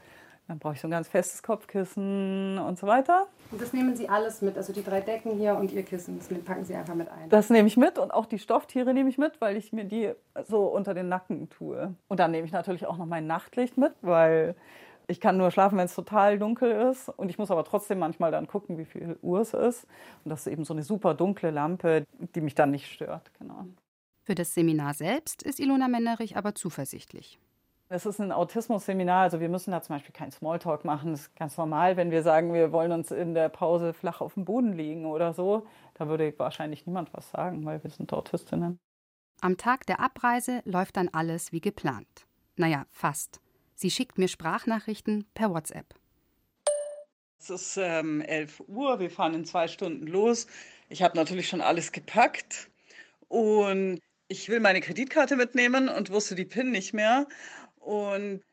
Dann 0.52 0.60
brauche 0.60 0.74
ich 0.74 0.82
so 0.82 0.88
ein 0.90 0.92
ganz 0.92 1.08
festes 1.08 1.44
Kopfkissen 1.44 2.60
und 2.60 2.78
so 2.78 2.86
weiter. 2.86 3.28
Und 3.52 3.62
das 3.62 3.72
nehmen 3.72 3.96
Sie 3.96 4.10
alles 4.10 4.42
mit, 4.42 4.58
also 4.58 4.74
die 4.74 4.84
drei 4.84 5.00
Decken 5.00 5.32
hier 5.38 5.56
und 5.56 5.72
Ihr 5.72 5.84
Kissen, 5.84 6.20
das 6.20 6.28
packen 6.44 6.66
Sie 6.66 6.76
einfach 6.76 6.94
mit 6.94 7.08
ein. 7.08 7.30
Das 7.30 7.50
nehme 7.50 7.70
ich 7.70 7.78
mit 7.78 7.98
und 7.98 8.14
auch 8.14 8.26
die 8.26 8.38
Stofftiere 8.38 8.94
nehme 8.94 9.10
ich 9.10 9.18
mit, 9.18 9.40
weil 9.40 9.56
ich 9.56 9.72
mir 9.72 9.86
die 9.86 10.12
so 10.46 10.66
unter 10.66 10.94
den 10.94 11.08
Nacken 11.08 11.50
tue. 11.50 11.96
Und 12.10 12.20
dann 12.20 12.32
nehme 12.32 12.46
ich 12.46 12.52
natürlich 12.52 12.86
auch 12.86 12.98
noch 12.98 13.06
mein 13.06 13.28
Nachtlicht 13.28 13.78
mit, 13.78 13.94
weil 14.02 14.56
ich 15.08 15.22
kann 15.22 15.38
nur 15.38 15.52
schlafen, 15.52 15.78
wenn 15.78 15.86
es 15.86 15.96
total 15.96 16.38
dunkel 16.38 16.70
ist. 16.92 17.08
Und 17.08 17.30
ich 17.30 17.38
muss 17.38 17.50
aber 17.50 17.64
trotzdem 17.64 18.00
manchmal 18.00 18.32
dann 18.32 18.46
gucken, 18.46 18.78
wie 18.78 18.84
viel 18.84 19.18
Uhr 19.22 19.40
es 19.40 19.54
ist. 19.54 19.88
Und 20.26 20.32
das 20.32 20.42
ist 20.42 20.52
eben 20.52 20.66
so 20.66 20.74
eine 20.74 20.84
super 20.84 21.14
dunkle 21.14 21.52
Lampe, 21.52 22.04
die 22.36 22.42
mich 22.42 22.56
dann 22.56 22.72
nicht 22.72 22.92
stört. 22.92 23.32
Genau. 23.40 23.68
Für 24.24 24.36
das 24.36 24.54
Seminar 24.54 24.96
selbst 24.96 25.44
ist 25.44 25.62
Ilona 25.62 25.88
Mennerich 25.88 26.36
aber 26.36 26.56
zuversichtlich. 26.56 27.40
Es 27.94 28.06
ist 28.06 28.22
ein 28.22 28.32
Autismus-Seminar, 28.32 29.24
also 29.24 29.42
wir 29.42 29.50
müssen 29.50 29.72
da 29.72 29.82
zum 29.82 29.98
Beispiel 29.98 30.14
keinen 30.14 30.32
Smalltalk 30.32 30.86
machen. 30.86 31.12
Das 31.12 31.24
ist 31.24 31.36
ganz 31.36 31.58
normal, 31.58 31.98
wenn 31.98 32.10
wir 32.10 32.24
sagen, 32.24 32.54
wir 32.54 32.72
wollen 32.72 32.94
uns 32.94 33.12
in 33.12 33.34
der 33.34 33.50
Pause 33.50 33.94
flach 33.94 34.22
auf 34.22 34.36
dem 34.36 34.46
Boden 34.46 34.72
liegen 34.72 35.06
oder 35.06 35.34
so. 35.34 35.68
Da 35.96 36.08
würde 36.08 36.34
wahrscheinlich 36.38 36.88
niemand 36.88 37.14
was 37.14 37.32
sagen, 37.32 37.66
weil 37.66 37.84
wir 37.84 37.90
sind 37.90 38.14
Autistinnen. 38.14 38.80
Am 39.42 39.58
Tag 39.58 39.86
der 39.88 40.00
Abreise 40.00 40.62
läuft 40.64 40.96
dann 40.96 41.10
alles 41.10 41.52
wie 41.52 41.60
geplant. 41.60 42.08
Naja, 42.56 42.86
fast. 42.92 43.42
Sie 43.76 43.92
schickt 43.92 44.18
mir 44.18 44.30
Sprachnachrichten 44.30 45.26
per 45.34 45.54
WhatsApp. 45.54 45.94
Es 47.42 47.50
ist 47.50 47.76
ähm, 47.76 48.22
11 48.22 48.64
Uhr, 48.68 49.02
wir 49.02 49.12
fahren 49.12 49.34
in 49.34 49.44
zwei 49.44 49.68
Stunden 49.68 50.08
los. 50.08 50.48
Ich 50.88 51.04
habe 51.04 51.18
natürlich 51.18 51.50
schon 51.50 51.60
alles 51.60 51.92
gepackt 51.92 52.70
und 53.28 54.00
ich 54.30 54.48
will 54.48 54.62
meine 54.62 54.80
Kreditkarte 54.80 55.36
mitnehmen 55.36 55.90
und 55.90 56.10
wusste 56.10 56.36
die 56.36 56.46
PIN 56.46 56.72
nicht 56.72 56.94
mehr. 56.94 57.28
Und 57.82 58.44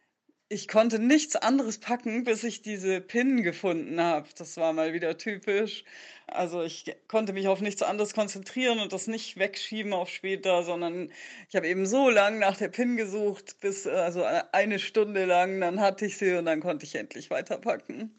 ich 0.50 0.66
konnte 0.66 0.98
nichts 0.98 1.36
anderes 1.36 1.78
packen, 1.78 2.24
bis 2.24 2.42
ich 2.42 2.62
diese 2.62 3.00
PIN 3.02 3.42
gefunden 3.42 4.00
habe. 4.00 4.28
Das 4.36 4.56
war 4.56 4.72
mal 4.72 4.94
wieder 4.94 5.18
typisch. 5.18 5.84
Also 6.26 6.62
ich 6.62 6.96
konnte 7.06 7.34
mich 7.34 7.48
auf 7.48 7.60
nichts 7.60 7.82
anderes 7.82 8.14
konzentrieren 8.14 8.80
und 8.80 8.92
das 8.92 9.06
nicht 9.06 9.38
wegschieben 9.38 9.92
auf 9.92 10.08
später, 10.08 10.62
sondern 10.62 11.12
ich 11.48 11.56
habe 11.56 11.68
eben 11.68 11.86
so 11.86 12.08
lange 12.08 12.38
nach 12.38 12.56
der 12.56 12.68
PIN 12.68 12.96
gesucht, 12.96 13.60
bis 13.60 13.86
also 13.86 14.24
eine 14.52 14.78
Stunde 14.78 15.26
lang, 15.26 15.60
dann 15.60 15.80
hatte 15.80 16.06
ich 16.06 16.16
sie 16.16 16.34
und 16.34 16.46
dann 16.46 16.60
konnte 16.60 16.86
ich 16.86 16.94
endlich 16.94 17.30
weiterpacken. 17.30 18.18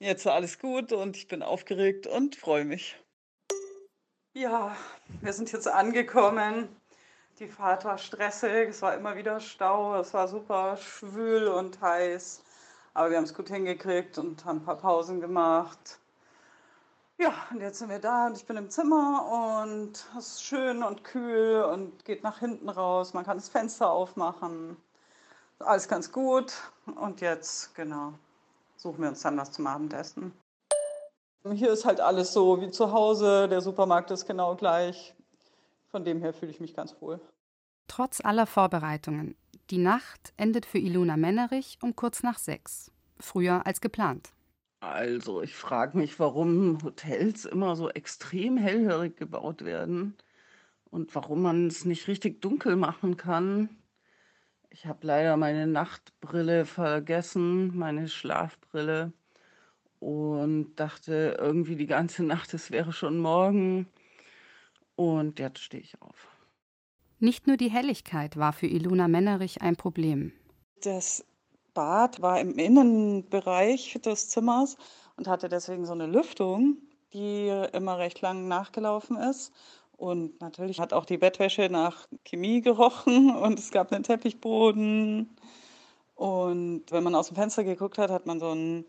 Jetzt 0.00 0.26
war 0.26 0.34
alles 0.34 0.58
gut 0.58 0.92
und 0.92 1.16
ich 1.16 1.28
bin 1.28 1.42
aufgeregt 1.42 2.06
und 2.06 2.36
freue 2.36 2.64
mich. 2.64 2.96
Ja, 4.34 4.76
wir 5.20 5.32
sind 5.32 5.52
jetzt 5.52 5.66
angekommen. 5.68 6.68
Die 7.38 7.48
Fahrt 7.48 7.84
war 7.84 7.98
stressig, 7.98 8.70
es 8.70 8.82
war 8.82 8.94
immer 8.94 9.14
wieder 9.14 9.38
Stau, 9.38 9.94
es 10.00 10.12
war 10.12 10.26
super 10.26 10.76
schwül 10.76 11.46
und 11.46 11.80
heiß. 11.80 12.42
Aber 12.94 13.10
wir 13.10 13.16
haben 13.16 13.24
es 13.24 13.34
gut 13.34 13.48
hingekriegt 13.48 14.18
und 14.18 14.44
haben 14.44 14.58
ein 14.58 14.64
paar 14.64 14.78
Pausen 14.78 15.20
gemacht. 15.20 16.00
Ja, 17.16 17.32
und 17.52 17.60
jetzt 17.60 17.78
sind 17.78 17.90
wir 17.90 18.00
da 18.00 18.26
und 18.26 18.36
ich 18.36 18.44
bin 18.44 18.56
im 18.56 18.70
Zimmer 18.70 19.54
und 19.60 20.04
es 20.18 20.26
ist 20.26 20.42
schön 20.42 20.82
und 20.82 21.04
kühl 21.04 21.62
und 21.62 22.04
geht 22.04 22.24
nach 22.24 22.40
hinten 22.40 22.68
raus. 22.68 23.14
Man 23.14 23.24
kann 23.24 23.36
das 23.36 23.48
Fenster 23.48 23.88
aufmachen. 23.88 24.76
Alles 25.60 25.86
ganz 25.86 26.10
gut. 26.10 26.54
Und 26.86 27.20
jetzt, 27.20 27.72
genau, 27.76 28.14
suchen 28.76 29.02
wir 29.02 29.10
uns 29.10 29.22
dann 29.22 29.36
was 29.36 29.52
zum 29.52 29.68
Abendessen. 29.68 30.32
Hier 31.52 31.70
ist 31.72 31.84
halt 31.84 32.00
alles 32.00 32.32
so 32.32 32.60
wie 32.60 32.70
zu 32.72 32.90
Hause. 32.90 33.48
Der 33.48 33.60
Supermarkt 33.60 34.10
ist 34.10 34.26
genau 34.26 34.56
gleich. 34.56 35.14
Von 35.88 36.04
dem 36.04 36.20
her 36.20 36.32
fühle 36.32 36.50
ich 36.50 36.60
mich 36.60 36.74
ganz 36.74 37.00
wohl. 37.00 37.20
Trotz 37.86 38.20
aller 38.20 38.46
Vorbereitungen, 38.46 39.36
die 39.70 39.78
Nacht 39.78 40.32
endet 40.36 40.66
für 40.66 40.78
Ilona 40.78 41.16
Mennerich 41.16 41.78
um 41.82 41.96
kurz 41.96 42.22
nach 42.22 42.38
sechs. 42.38 42.90
Früher 43.18 43.66
als 43.66 43.80
geplant. 43.80 44.30
Also, 44.80 45.42
ich 45.42 45.56
frage 45.56 45.98
mich, 45.98 46.20
warum 46.20 46.78
Hotels 46.84 47.44
immer 47.44 47.74
so 47.74 47.88
extrem 47.88 48.56
hellhörig 48.56 49.16
gebaut 49.16 49.64
werden 49.64 50.14
und 50.90 51.14
warum 51.14 51.42
man 51.42 51.66
es 51.66 51.84
nicht 51.84 52.06
richtig 52.06 52.40
dunkel 52.40 52.76
machen 52.76 53.16
kann. 53.16 53.70
Ich 54.70 54.86
habe 54.86 55.06
leider 55.06 55.36
meine 55.36 55.66
Nachtbrille 55.66 56.64
vergessen, 56.64 57.76
meine 57.76 58.08
Schlafbrille 58.08 59.12
und 59.98 60.76
dachte 60.76 61.36
irgendwie 61.40 61.76
die 61.76 61.86
ganze 61.86 62.22
Nacht, 62.22 62.54
es 62.54 62.70
wäre 62.70 62.92
schon 62.92 63.18
morgen. 63.18 63.88
Und 64.98 65.38
jetzt 65.38 65.60
stehe 65.60 65.80
ich 65.80 66.02
auf. 66.02 66.26
Nicht 67.20 67.46
nur 67.46 67.56
die 67.56 67.70
Helligkeit 67.70 68.36
war 68.36 68.52
für 68.52 68.66
Ilona 68.66 69.06
Mennerich 69.06 69.62
ein 69.62 69.76
Problem. 69.76 70.32
Das 70.82 71.24
Bad 71.72 72.20
war 72.20 72.40
im 72.40 72.58
Innenbereich 72.58 73.96
des 74.04 74.28
Zimmers 74.28 74.76
und 75.16 75.28
hatte 75.28 75.48
deswegen 75.48 75.86
so 75.86 75.92
eine 75.92 76.06
Lüftung, 76.06 76.78
die 77.12 77.46
immer 77.72 77.98
recht 77.98 78.20
lang 78.22 78.48
nachgelaufen 78.48 79.16
ist. 79.16 79.52
Und 79.96 80.40
natürlich 80.40 80.80
hat 80.80 80.92
auch 80.92 81.04
die 81.04 81.18
Bettwäsche 81.18 81.68
nach 81.70 82.08
Chemie 82.24 82.60
gerochen 82.60 83.30
und 83.36 83.56
es 83.60 83.70
gab 83.70 83.92
einen 83.92 84.02
Teppichboden. 84.02 85.28
Und 86.16 86.90
wenn 86.90 87.04
man 87.04 87.14
aus 87.14 87.28
dem 87.28 87.36
Fenster 87.36 87.62
geguckt 87.62 87.98
hat, 87.98 88.10
hat 88.10 88.26
man 88.26 88.40
so 88.40 88.50
ein, 88.50 88.84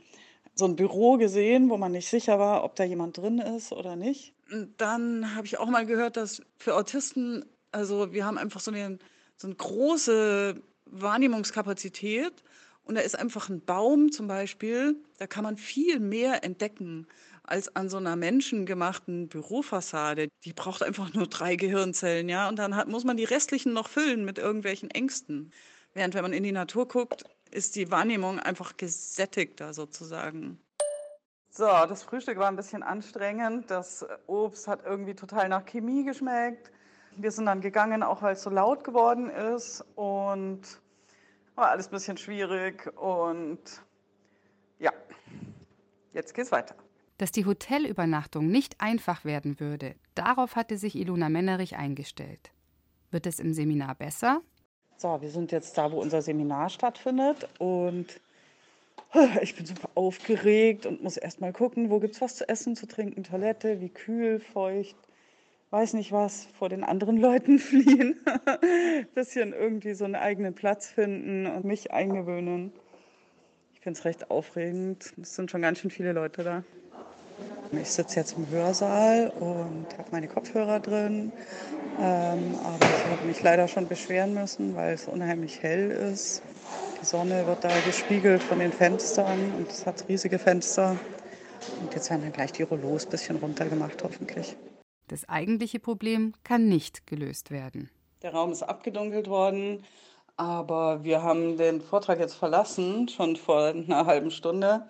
so 0.56 0.66
ein 0.66 0.76
Büro 0.76 1.18
gesehen, 1.18 1.70
wo 1.70 1.78
man 1.78 1.92
nicht 1.92 2.10
sicher 2.10 2.40
war, 2.40 2.64
ob 2.64 2.76
da 2.76 2.84
jemand 2.84 3.16
drin 3.16 3.38
ist 3.38 3.72
oder 3.72 3.96
nicht. 3.96 4.34
Dann 4.78 5.36
habe 5.36 5.46
ich 5.46 5.60
auch 5.60 5.68
mal 5.70 5.86
gehört, 5.86 6.18
dass 6.18 6.42
für 6.58 6.76
Autisten, 6.76 7.46
also 7.72 8.14
wir 8.14 8.26
haben 8.26 8.38
einfach 8.38 8.60
so 8.62 8.72
eine, 8.72 8.98
so 9.38 9.48
eine 9.48 9.56
große 9.56 10.62
Wahrnehmungskapazität 10.86 12.44
und 12.84 12.96
da 12.96 13.02
ist 13.02 13.18
einfach 13.18 13.50
ein 13.50 13.64
Baum 13.64 14.12
zum 14.12 14.28
Beispiel, 14.28 14.96
da 15.20 15.28
kann 15.28 15.44
man 15.44 15.58
viel 15.58 16.00
mehr 16.00 16.44
entdecken 16.44 17.08
als 17.44 17.76
an 17.76 17.90
so 17.90 17.98
einer 17.98 18.16
menschengemachten 18.16 19.28
Bürofassade. 19.30 20.30
Die 20.46 20.54
braucht 20.54 20.82
einfach 20.84 21.14
nur 21.14 21.28
drei 21.28 21.56
Gehirnzellen, 21.56 22.28
ja, 22.30 22.50
und 22.50 22.58
dann 22.58 22.76
hat, 22.76 22.88
muss 22.88 23.04
man 23.04 23.18
die 23.18 23.24
restlichen 23.26 23.74
noch 23.74 23.88
füllen 23.90 24.26
mit 24.26 24.40
irgendwelchen 24.40 24.90
Ängsten. 24.90 25.52
Während 25.94 26.16
wenn 26.16 26.24
man 26.24 26.34
in 26.34 26.44
die 26.44 26.52
Natur 26.52 26.88
guckt, 26.88 27.24
ist 27.52 27.76
die 27.76 27.92
Wahrnehmung 27.92 28.40
einfach 28.40 28.78
gesättigter 28.78 29.74
sozusagen. 29.74 30.60
So, 31.50 31.66
das 31.66 32.04
Frühstück 32.04 32.38
war 32.38 32.48
ein 32.48 32.56
bisschen 32.56 32.84
anstrengend. 32.84 33.72
Das 33.72 34.06
Obst 34.28 34.68
hat 34.68 34.86
irgendwie 34.86 35.16
total 35.16 35.50
nach 35.50 35.66
Chemie 35.66 36.04
geschmeckt. 36.04 36.72
Wir 37.18 37.32
sind 37.32 37.48
dann 37.48 37.60
gegangen, 37.60 38.04
auch 38.04 38.22
weil 38.22 38.34
es 38.34 38.44
so 38.44 38.50
laut 38.50 38.84
geworden 38.84 39.30
ist 39.30 39.84
und 39.96 40.62
war 41.56 41.72
alles 41.72 41.88
ein 41.88 41.92
bisschen 41.92 42.18
schwierig 42.18 42.92
und 42.98 43.60
ja, 44.78 44.94
jetzt 46.14 46.34
geht's 46.34 46.52
weiter. 46.52 46.76
Dass 47.18 47.32
die 47.32 47.46
Hotelübernachtung 47.46 48.48
nicht 48.48 48.80
einfach 48.80 49.26
werden 49.26 49.60
würde, 49.60 49.96
darauf 50.16 50.56
hatte 50.56 50.78
sich 50.78 50.96
Ilona 50.96 51.28
Mennerich 51.28 51.76
eingestellt. 51.76 52.52
Wird 53.12 53.26
es 53.26 53.40
im 53.40 53.54
Seminar 53.54 53.96
besser? 53.96 54.42
So, 54.96 55.20
wir 55.22 55.30
sind 55.30 55.52
jetzt 55.52 55.78
da, 55.78 55.92
wo 55.92 56.00
unser 56.00 56.22
Seminar 56.22 56.70
stattfindet 56.70 57.50
und 57.58 58.22
ich 59.42 59.56
bin 59.56 59.66
super 59.66 59.90
aufgeregt 59.96 60.86
und 60.86 61.04
muss 61.04 61.18
erst 61.18 61.42
mal 61.42 61.54
gucken, 61.54 61.90
wo 61.90 62.00
gibt 62.00 62.16
es 62.16 62.22
was 62.22 62.36
zu 62.36 62.48
essen, 62.48 62.76
zu 62.76 62.88
trinken, 62.88 63.24
Toilette, 63.24 63.82
wie 63.82 63.90
kühl, 63.90 64.40
feucht 64.40 64.96
weiß 65.72 65.94
nicht 65.94 66.12
was, 66.12 66.48
vor 66.58 66.70
den 66.70 66.84
anderen 66.84 67.18
Leuten 67.18 67.60
fliehen. 67.60 68.20
Bisschen 69.16 69.54
irgendwie 69.54 69.94
so 69.94 70.06
einen 70.06 70.16
eigenen 70.16 70.54
Platz 70.54 70.88
finden 70.88 71.48
und 71.48 71.66
mich 71.66 71.92
eingewöhnen. 71.92 72.72
Ich 73.74 73.82
finde 73.82 73.98
es 73.98 74.06
recht 74.06 74.30
aufregend. 74.30 75.14
Es 75.22 75.36
sind 75.36 75.52
schon 75.52 75.62
ganz 75.62 75.80
schön 75.80 75.92
viele 75.92 76.12
Leute 76.12 76.44
da. 76.44 76.64
Ich 77.72 77.90
sitze 77.90 78.20
jetzt 78.20 78.36
im 78.36 78.50
Hörsaal 78.50 79.32
und 79.40 79.86
habe 79.98 80.10
meine 80.12 80.28
Kopfhörer 80.28 80.80
drin. 80.80 81.32
Ähm, 82.00 82.56
aber 82.64 82.86
ich 82.86 83.06
habe 83.06 83.28
mich 83.28 83.42
leider 83.42 83.68
schon 83.68 83.88
beschweren 83.88 84.34
müssen, 84.34 84.76
weil 84.76 84.96
es 84.96 85.08
unheimlich 85.08 85.62
hell 85.62 85.92
ist. 85.92 86.42
Die 87.02 87.06
Sonne 87.06 87.48
wird 87.48 87.64
da 87.64 87.80
gespiegelt 87.86 88.44
von 88.44 88.60
den 88.60 88.74
Fenstern 88.74 89.54
und 89.58 89.70
es 89.70 89.86
hat 89.86 90.04
riesige 90.10 90.38
Fenster. 90.38 90.98
Und 91.82 91.94
jetzt 91.94 92.10
werden 92.10 92.24
dann 92.24 92.34
gleich 92.34 92.52
die 92.52 92.64
Rollos 92.64 93.06
ein 93.06 93.12
bisschen 93.12 93.38
runtergemacht, 93.38 94.04
hoffentlich. 94.04 94.58
Das 95.08 95.28
eigentliche 95.30 95.80
Problem 95.80 96.34
kann 96.44 96.68
nicht 96.68 97.08
gelöst 97.08 97.52
werden. 97.52 97.90
Der 98.22 98.34
Raum 98.34 98.52
ist 98.52 98.64
abgedunkelt 98.64 99.30
worden, 99.30 99.86
aber 100.36 101.04
wir 101.06 101.24
haben 101.24 101.58
den 101.58 101.80
Vortrag 101.80 102.20
jetzt 102.20 102.36
verlassen, 102.36 103.08
schon 103.08 103.38
vor 103.38 103.68
einer 103.68 104.06
halben 104.06 104.30
Stunde, 104.30 104.86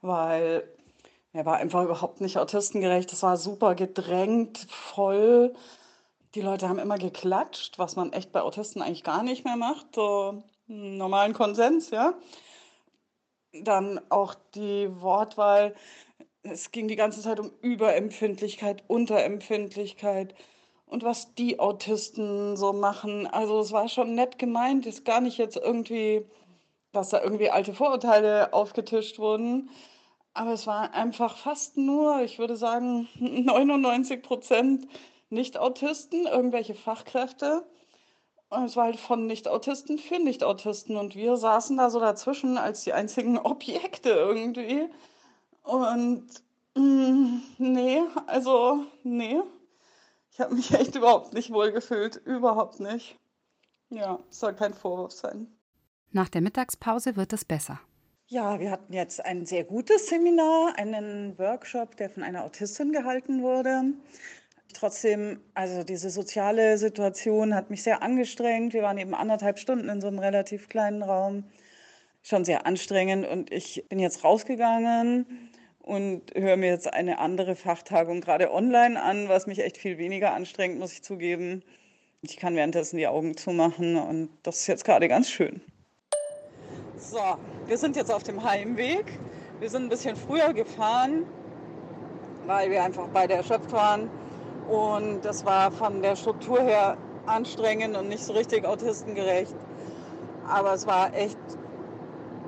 weil 0.00 0.64
er 1.34 1.44
war 1.44 1.56
einfach 1.58 1.84
überhaupt 1.84 2.22
nicht 2.22 2.38
autistengerecht. 2.38 3.12
Es 3.12 3.22
war 3.22 3.36
super 3.36 3.74
gedrängt, 3.74 4.66
voll. 4.70 5.54
Die 6.34 6.40
Leute 6.40 6.70
haben 6.70 6.78
immer 6.78 6.96
geklatscht, 6.96 7.78
was 7.78 7.94
man 7.94 8.14
echt 8.14 8.32
bei 8.32 8.40
Autisten 8.40 8.80
eigentlich 8.80 9.04
gar 9.04 9.22
nicht 9.22 9.44
mehr 9.44 9.56
macht. 9.56 9.94
So 9.94 10.42
normalen 10.66 11.32
Konsens, 11.32 11.90
ja. 11.90 12.14
Dann 13.52 14.00
auch 14.08 14.34
die 14.54 14.88
Wortwahl 15.00 15.74
es 16.42 16.72
ging 16.72 16.88
die 16.88 16.96
ganze 16.96 17.22
Zeit 17.22 17.38
um 17.40 17.52
Überempfindlichkeit, 17.60 18.82
Unterempfindlichkeit 18.88 20.34
und 20.86 21.04
was 21.04 21.34
die 21.34 21.60
Autisten 21.60 22.56
so 22.56 22.72
machen. 22.72 23.26
Also 23.26 23.60
es 23.60 23.72
war 23.72 23.88
schon 23.88 24.14
nett 24.14 24.38
gemeint, 24.38 24.86
ist 24.86 25.04
gar 25.04 25.20
nicht 25.20 25.38
jetzt 25.38 25.56
irgendwie, 25.56 26.26
dass 26.92 27.10
da 27.10 27.22
irgendwie 27.22 27.50
alte 27.50 27.74
Vorurteile 27.74 28.52
aufgetischt 28.52 29.18
wurden. 29.18 29.70
Aber 30.34 30.52
es 30.52 30.66
war 30.66 30.94
einfach 30.94 31.36
fast 31.38 31.76
nur, 31.76 32.22
ich 32.22 32.38
würde 32.38 32.56
sagen, 32.56 33.08
99 33.20 34.22
Prozent 34.22 34.88
Nicht-Autisten, 35.30 36.26
irgendwelche 36.26 36.74
Fachkräfte. 36.74 37.64
Es 38.64 38.76
war 38.76 38.84
halt 38.84 39.00
von 39.00 39.26
Nicht-Autisten 39.26 39.98
für 39.98 40.18
Nicht-Autisten. 40.18 40.96
Und 40.96 41.14
wir 41.14 41.36
saßen 41.36 41.76
da 41.76 41.90
so 41.90 42.00
dazwischen 42.00 42.58
als 42.58 42.84
die 42.84 42.92
einzigen 42.92 43.38
Objekte 43.38 44.10
irgendwie. 44.10 44.88
Und 45.62 46.26
mh, 46.74 46.82
mm, 46.82 47.42
nee, 47.58 48.02
also 48.26 48.84
nee. 49.02 49.40
Ich 50.30 50.40
habe 50.40 50.54
mich 50.54 50.72
echt 50.72 50.94
überhaupt 50.96 51.32
nicht 51.32 51.52
wohl 51.52 51.72
gefühlt. 51.72 52.16
Überhaupt 52.16 52.80
nicht. 52.80 53.16
Ja, 53.90 54.18
soll 54.30 54.54
kein 54.54 54.74
Vorwurf 54.74 55.12
sein. 55.12 55.46
Nach 56.10 56.28
der 56.28 56.40
Mittagspause 56.40 57.16
wird 57.16 57.32
es 57.32 57.44
besser. 57.44 57.80
Ja, 58.26 58.58
wir 58.58 58.70
hatten 58.70 58.94
jetzt 58.94 59.22
ein 59.24 59.44
sehr 59.44 59.64
gutes 59.64 60.06
Seminar, 60.08 60.78
einen 60.78 61.38
Workshop, 61.38 61.96
der 61.96 62.08
von 62.08 62.22
einer 62.22 62.44
Autistin 62.44 62.92
gehalten 62.92 63.42
wurde. 63.42 63.92
Trotzdem, 64.72 65.40
also 65.54 65.84
diese 65.84 66.10
soziale 66.10 66.78
Situation 66.78 67.54
hat 67.54 67.70
mich 67.70 67.82
sehr 67.82 68.02
angestrengt. 68.02 68.72
Wir 68.72 68.82
waren 68.82 68.98
eben 68.98 69.14
anderthalb 69.14 69.58
Stunden 69.58 69.88
in 69.88 70.00
so 70.00 70.08
einem 70.08 70.18
relativ 70.18 70.68
kleinen 70.68 71.02
Raum. 71.02 71.44
Schon 72.22 72.44
sehr 72.44 72.66
anstrengend 72.66 73.26
und 73.26 73.52
ich 73.52 73.84
bin 73.88 73.98
jetzt 73.98 74.22
rausgegangen 74.22 75.50
und 75.80 76.22
höre 76.36 76.56
mir 76.56 76.68
jetzt 76.68 76.92
eine 76.92 77.18
andere 77.18 77.56
Fachtagung 77.56 78.20
gerade 78.20 78.52
online 78.52 79.02
an, 79.02 79.28
was 79.28 79.46
mich 79.46 79.58
echt 79.58 79.76
viel 79.76 79.98
weniger 79.98 80.32
anstrengt, 80.32 80.78
muss 80.78 80.92
ich 80.92 81.02
zugeben. 81.02 81.62
Ich 82.22 82.36
kann 82.36 82.54
währenddessen 82.54 82.96
die 82.96 83.08
Augen 83.08 83.36
zumachen 83.36 83.96
und 83.96 84.30
das 84.44 84.58
ist 84.58 84.66
jetzt 84.68 84.84
gerade 84.84 85.08
ganz 85.08 85.28
schön. 85.28 85.60
So, 86.96 87.18
wir 87.66 87.76
sind 87.76 87.96
jetzt 87.96 88.12
auf 88.12 88.22
dem 88.22 88.44
Heimweg. 88.44 89.18
Wir 89.58 89.68
sind 89.68 89.82
ein 89.82 89.88
bisschen 89.88 90.14
früher 90.14 90.52
gefahren, 90.52 91.26
weil 92.46 92.70
wir 92.70 92.84
einfach 92.84 93.08
beide 93.12 93.34
erschöpft 93.34 93.72
waren. 93.72 94.08
Und 94.68 95.24
das 95.24 95.44
war 95.44 95.70
von 95.70 96.02
der 96.02 96.16
Struktur 96.16 96.60
her 96.60 96.96
anstrengend 97.26 97.96
und 97.96 98.08
nicht 98.08 98.24
so 98.24 98.32
richtig 98.32 98.64
autistengerecht. 98.64 99.54
Aber 100.48 100.74
es 100.74 100.86
war 100.86 101.14
echt 101.14 101.38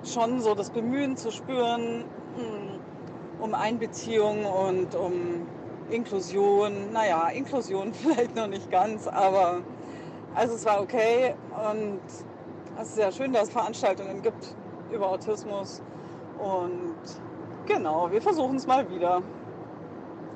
schon 0.04 0.40
so 0.40 0.54
das 0.54 0.70
Bemühen 0.70 1.16
zu 1.16 1.30
spüren, 1.30 2.04
hm, 2.36 2.80
um 3.40 3.54
Einbeziehung 3.54 4.44
und 4.44 4.94
um 4.94 5.46
Inklusion. 5.90 6.92
Naja, 6.92 7.28
Inklusion 7.28 7.92
vielleicht 7.94 8.34
noch 8.34 8.46
nicht 8.48 8.70
ganz, 8.70 9.06
aber 9.06 9.60
also 10.34 10.54
es 10.54 10.64
war 10.64 10.80
okay 10.82 11.34
und 11.70 12.00
es 12.80 12.88
ist 12.88 12.94
sehr 12.96 13.12
schön, 13.12 13.32
dass 13.32 13.44
es 13.44 13.50
Veranstaltungen 13.50 14.22
gibt 14.22 14.56
über 14.90 15.08
Autismus 15.08 15.80
und 16.38 16.94
genau, 17.66 18.10
wir 18.10 18.20
versuchen 18.20 18.56
es 18.56 18.66
mal 18.66 18.88
wieder. 18.90 19.22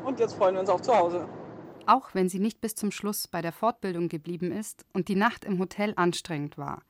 Und 0.04 0.20
jetzt 0.20 0.34
freuen 0.34 0.54
wir 0.54 0.60
uns 0.60 0.70
auf 0.70 0.80
zu 0.80 0.96
Hause. 0.96 1.26
Auch 1.88 2.14
wenn 2.14 2.28
sie 2.28 2.38
nicht 2.38 2.60
bis 2.60 2.74
zum 2.74 2.90
Schluss 2.90 3.26
bei 3.26 3.40
der 3.40 3.50
Fortbildung 3.50 4.10
geblieben 4.10 4.52
ist 4.52 4.84
und 4.92 5.08
die 5.08 5.14
Nacht 5.14 5.46
im 5.46 5.58
Hotel 5.58 5.94
anstrengend 5.96 6.58
war. 6.58 6.82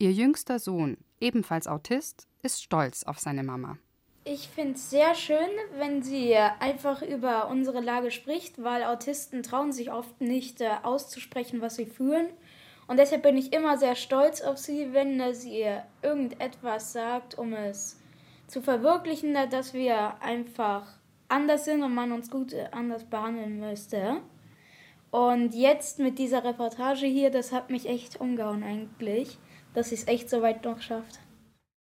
Ihr 0.00 0.10
jüngster 0.10 0.58
Sohn, 0.58 0.96
ebenfalls 1.20 1.68
Autist, 1.68 2.26
ist 2.42 2.60
stolz 2.60 3.04
auf 3.04 3.20
seine 3.20 3.44
Mama. 3.44 3.78
Ich 4.24 4.48
finde 4.48 4.74
es 4.74 4.90
sehr 4.90 5.14
schön, 5.14 5.48
wenn 5.78 6.02
sie 6.02 6.34
einfach 6.34 7.00
über 7.00 7.48
unsere 7.48 7.80
Lage 7.80 8.10
spricht, 8.10 8.60
weil 8.60 8.82
Autisten 8.82 9.44
trauen 9.44 9.70
sich 9.70 9.92
oft 9.92 10.20
nicht 10.20 10.60
äh, 10.60 10.70
auszusprechen, 10.82 11.60
was 11.60 11.76
sie 11.76 11.86
fühlen. 11.86 12.26
Und 12.88 12.98
deshalb 12.98 13.22
bin 13.22 13.38
ich 13.38 13.52
immer 13.52 13.78
sehr 13.78 13.94
stolz 13.94 14.40
auf 14.40 14.58
sie, 14.58 14.92
wenn 14.92 15.20
äh, 15.20 15.32
sie 15.32 15.64
irgendetwas 16.02 16.92
sagt, 16.92 17.38
um 17.38 17.52
es 17.52 18.00
zu 18.48 18.60
verwirklichen, 18.62 19.36
dass 19.48 19.74
wir 19.74 20.20
einfach 20.20 20.88
anders 21.28 21.66
sind 21.66 21.84
und 21.84 21.94
man 21.94 22.10
uns 22.10 22.30
gut 22.30 22.52
äh, 22.52 22.66
anders 22.72 23.04
behandeln 23.04 23.60
müsste. 23.60 24.22
Und 25.10 25.54
jetzt 25.54 25.98
mit 25.98 26.18
dieser 26.18 26.44
Reportage 26.44 27.06
hier, 27.06 27.30
das 27.30 27.52
hat 27.52 27.70
mich 27.70 27.86
echt 27.86 28.20
umgehauen 28.20 28.62
eigentlich, 28.62 29.38
dass 29.74 29.88
sie 29.88 29.96
es 29.96 30.06
echt 30.06 30.30
so 30.30 30.40
weit 30.42 30.64
noch 30.64 30.80
schafft. 30.80 31.18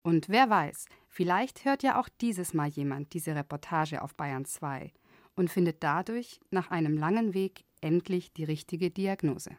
Und 0.03 0.29
wer 0.29 0.49
weiß, 0.49 0.85
vielleicht 1.07 1.65
hört 1.65 1.83
ja 1.83 1.99
auch 1.99 2.09
dieses 2.21 2.53
Mal 2.53 2.69
jemand 2.69 3.13
diese 3.13 3.35
Reportage 3.35 4.01
auf 4.01 4.15
Bayern 4.15 4.45
2 4.45 4.91
und 5.35 5.49
findet 5.49 5.83
dadurch 5.83 6.39
nach 6.49 6.71
einem 6.71 6.97
langen 6.97 7.33
Weg 7.33 7.65
endlich 7.81 8.33
die 8.33 8.45
richtige 8.45 8.89
Diagnose. 8.89 9.57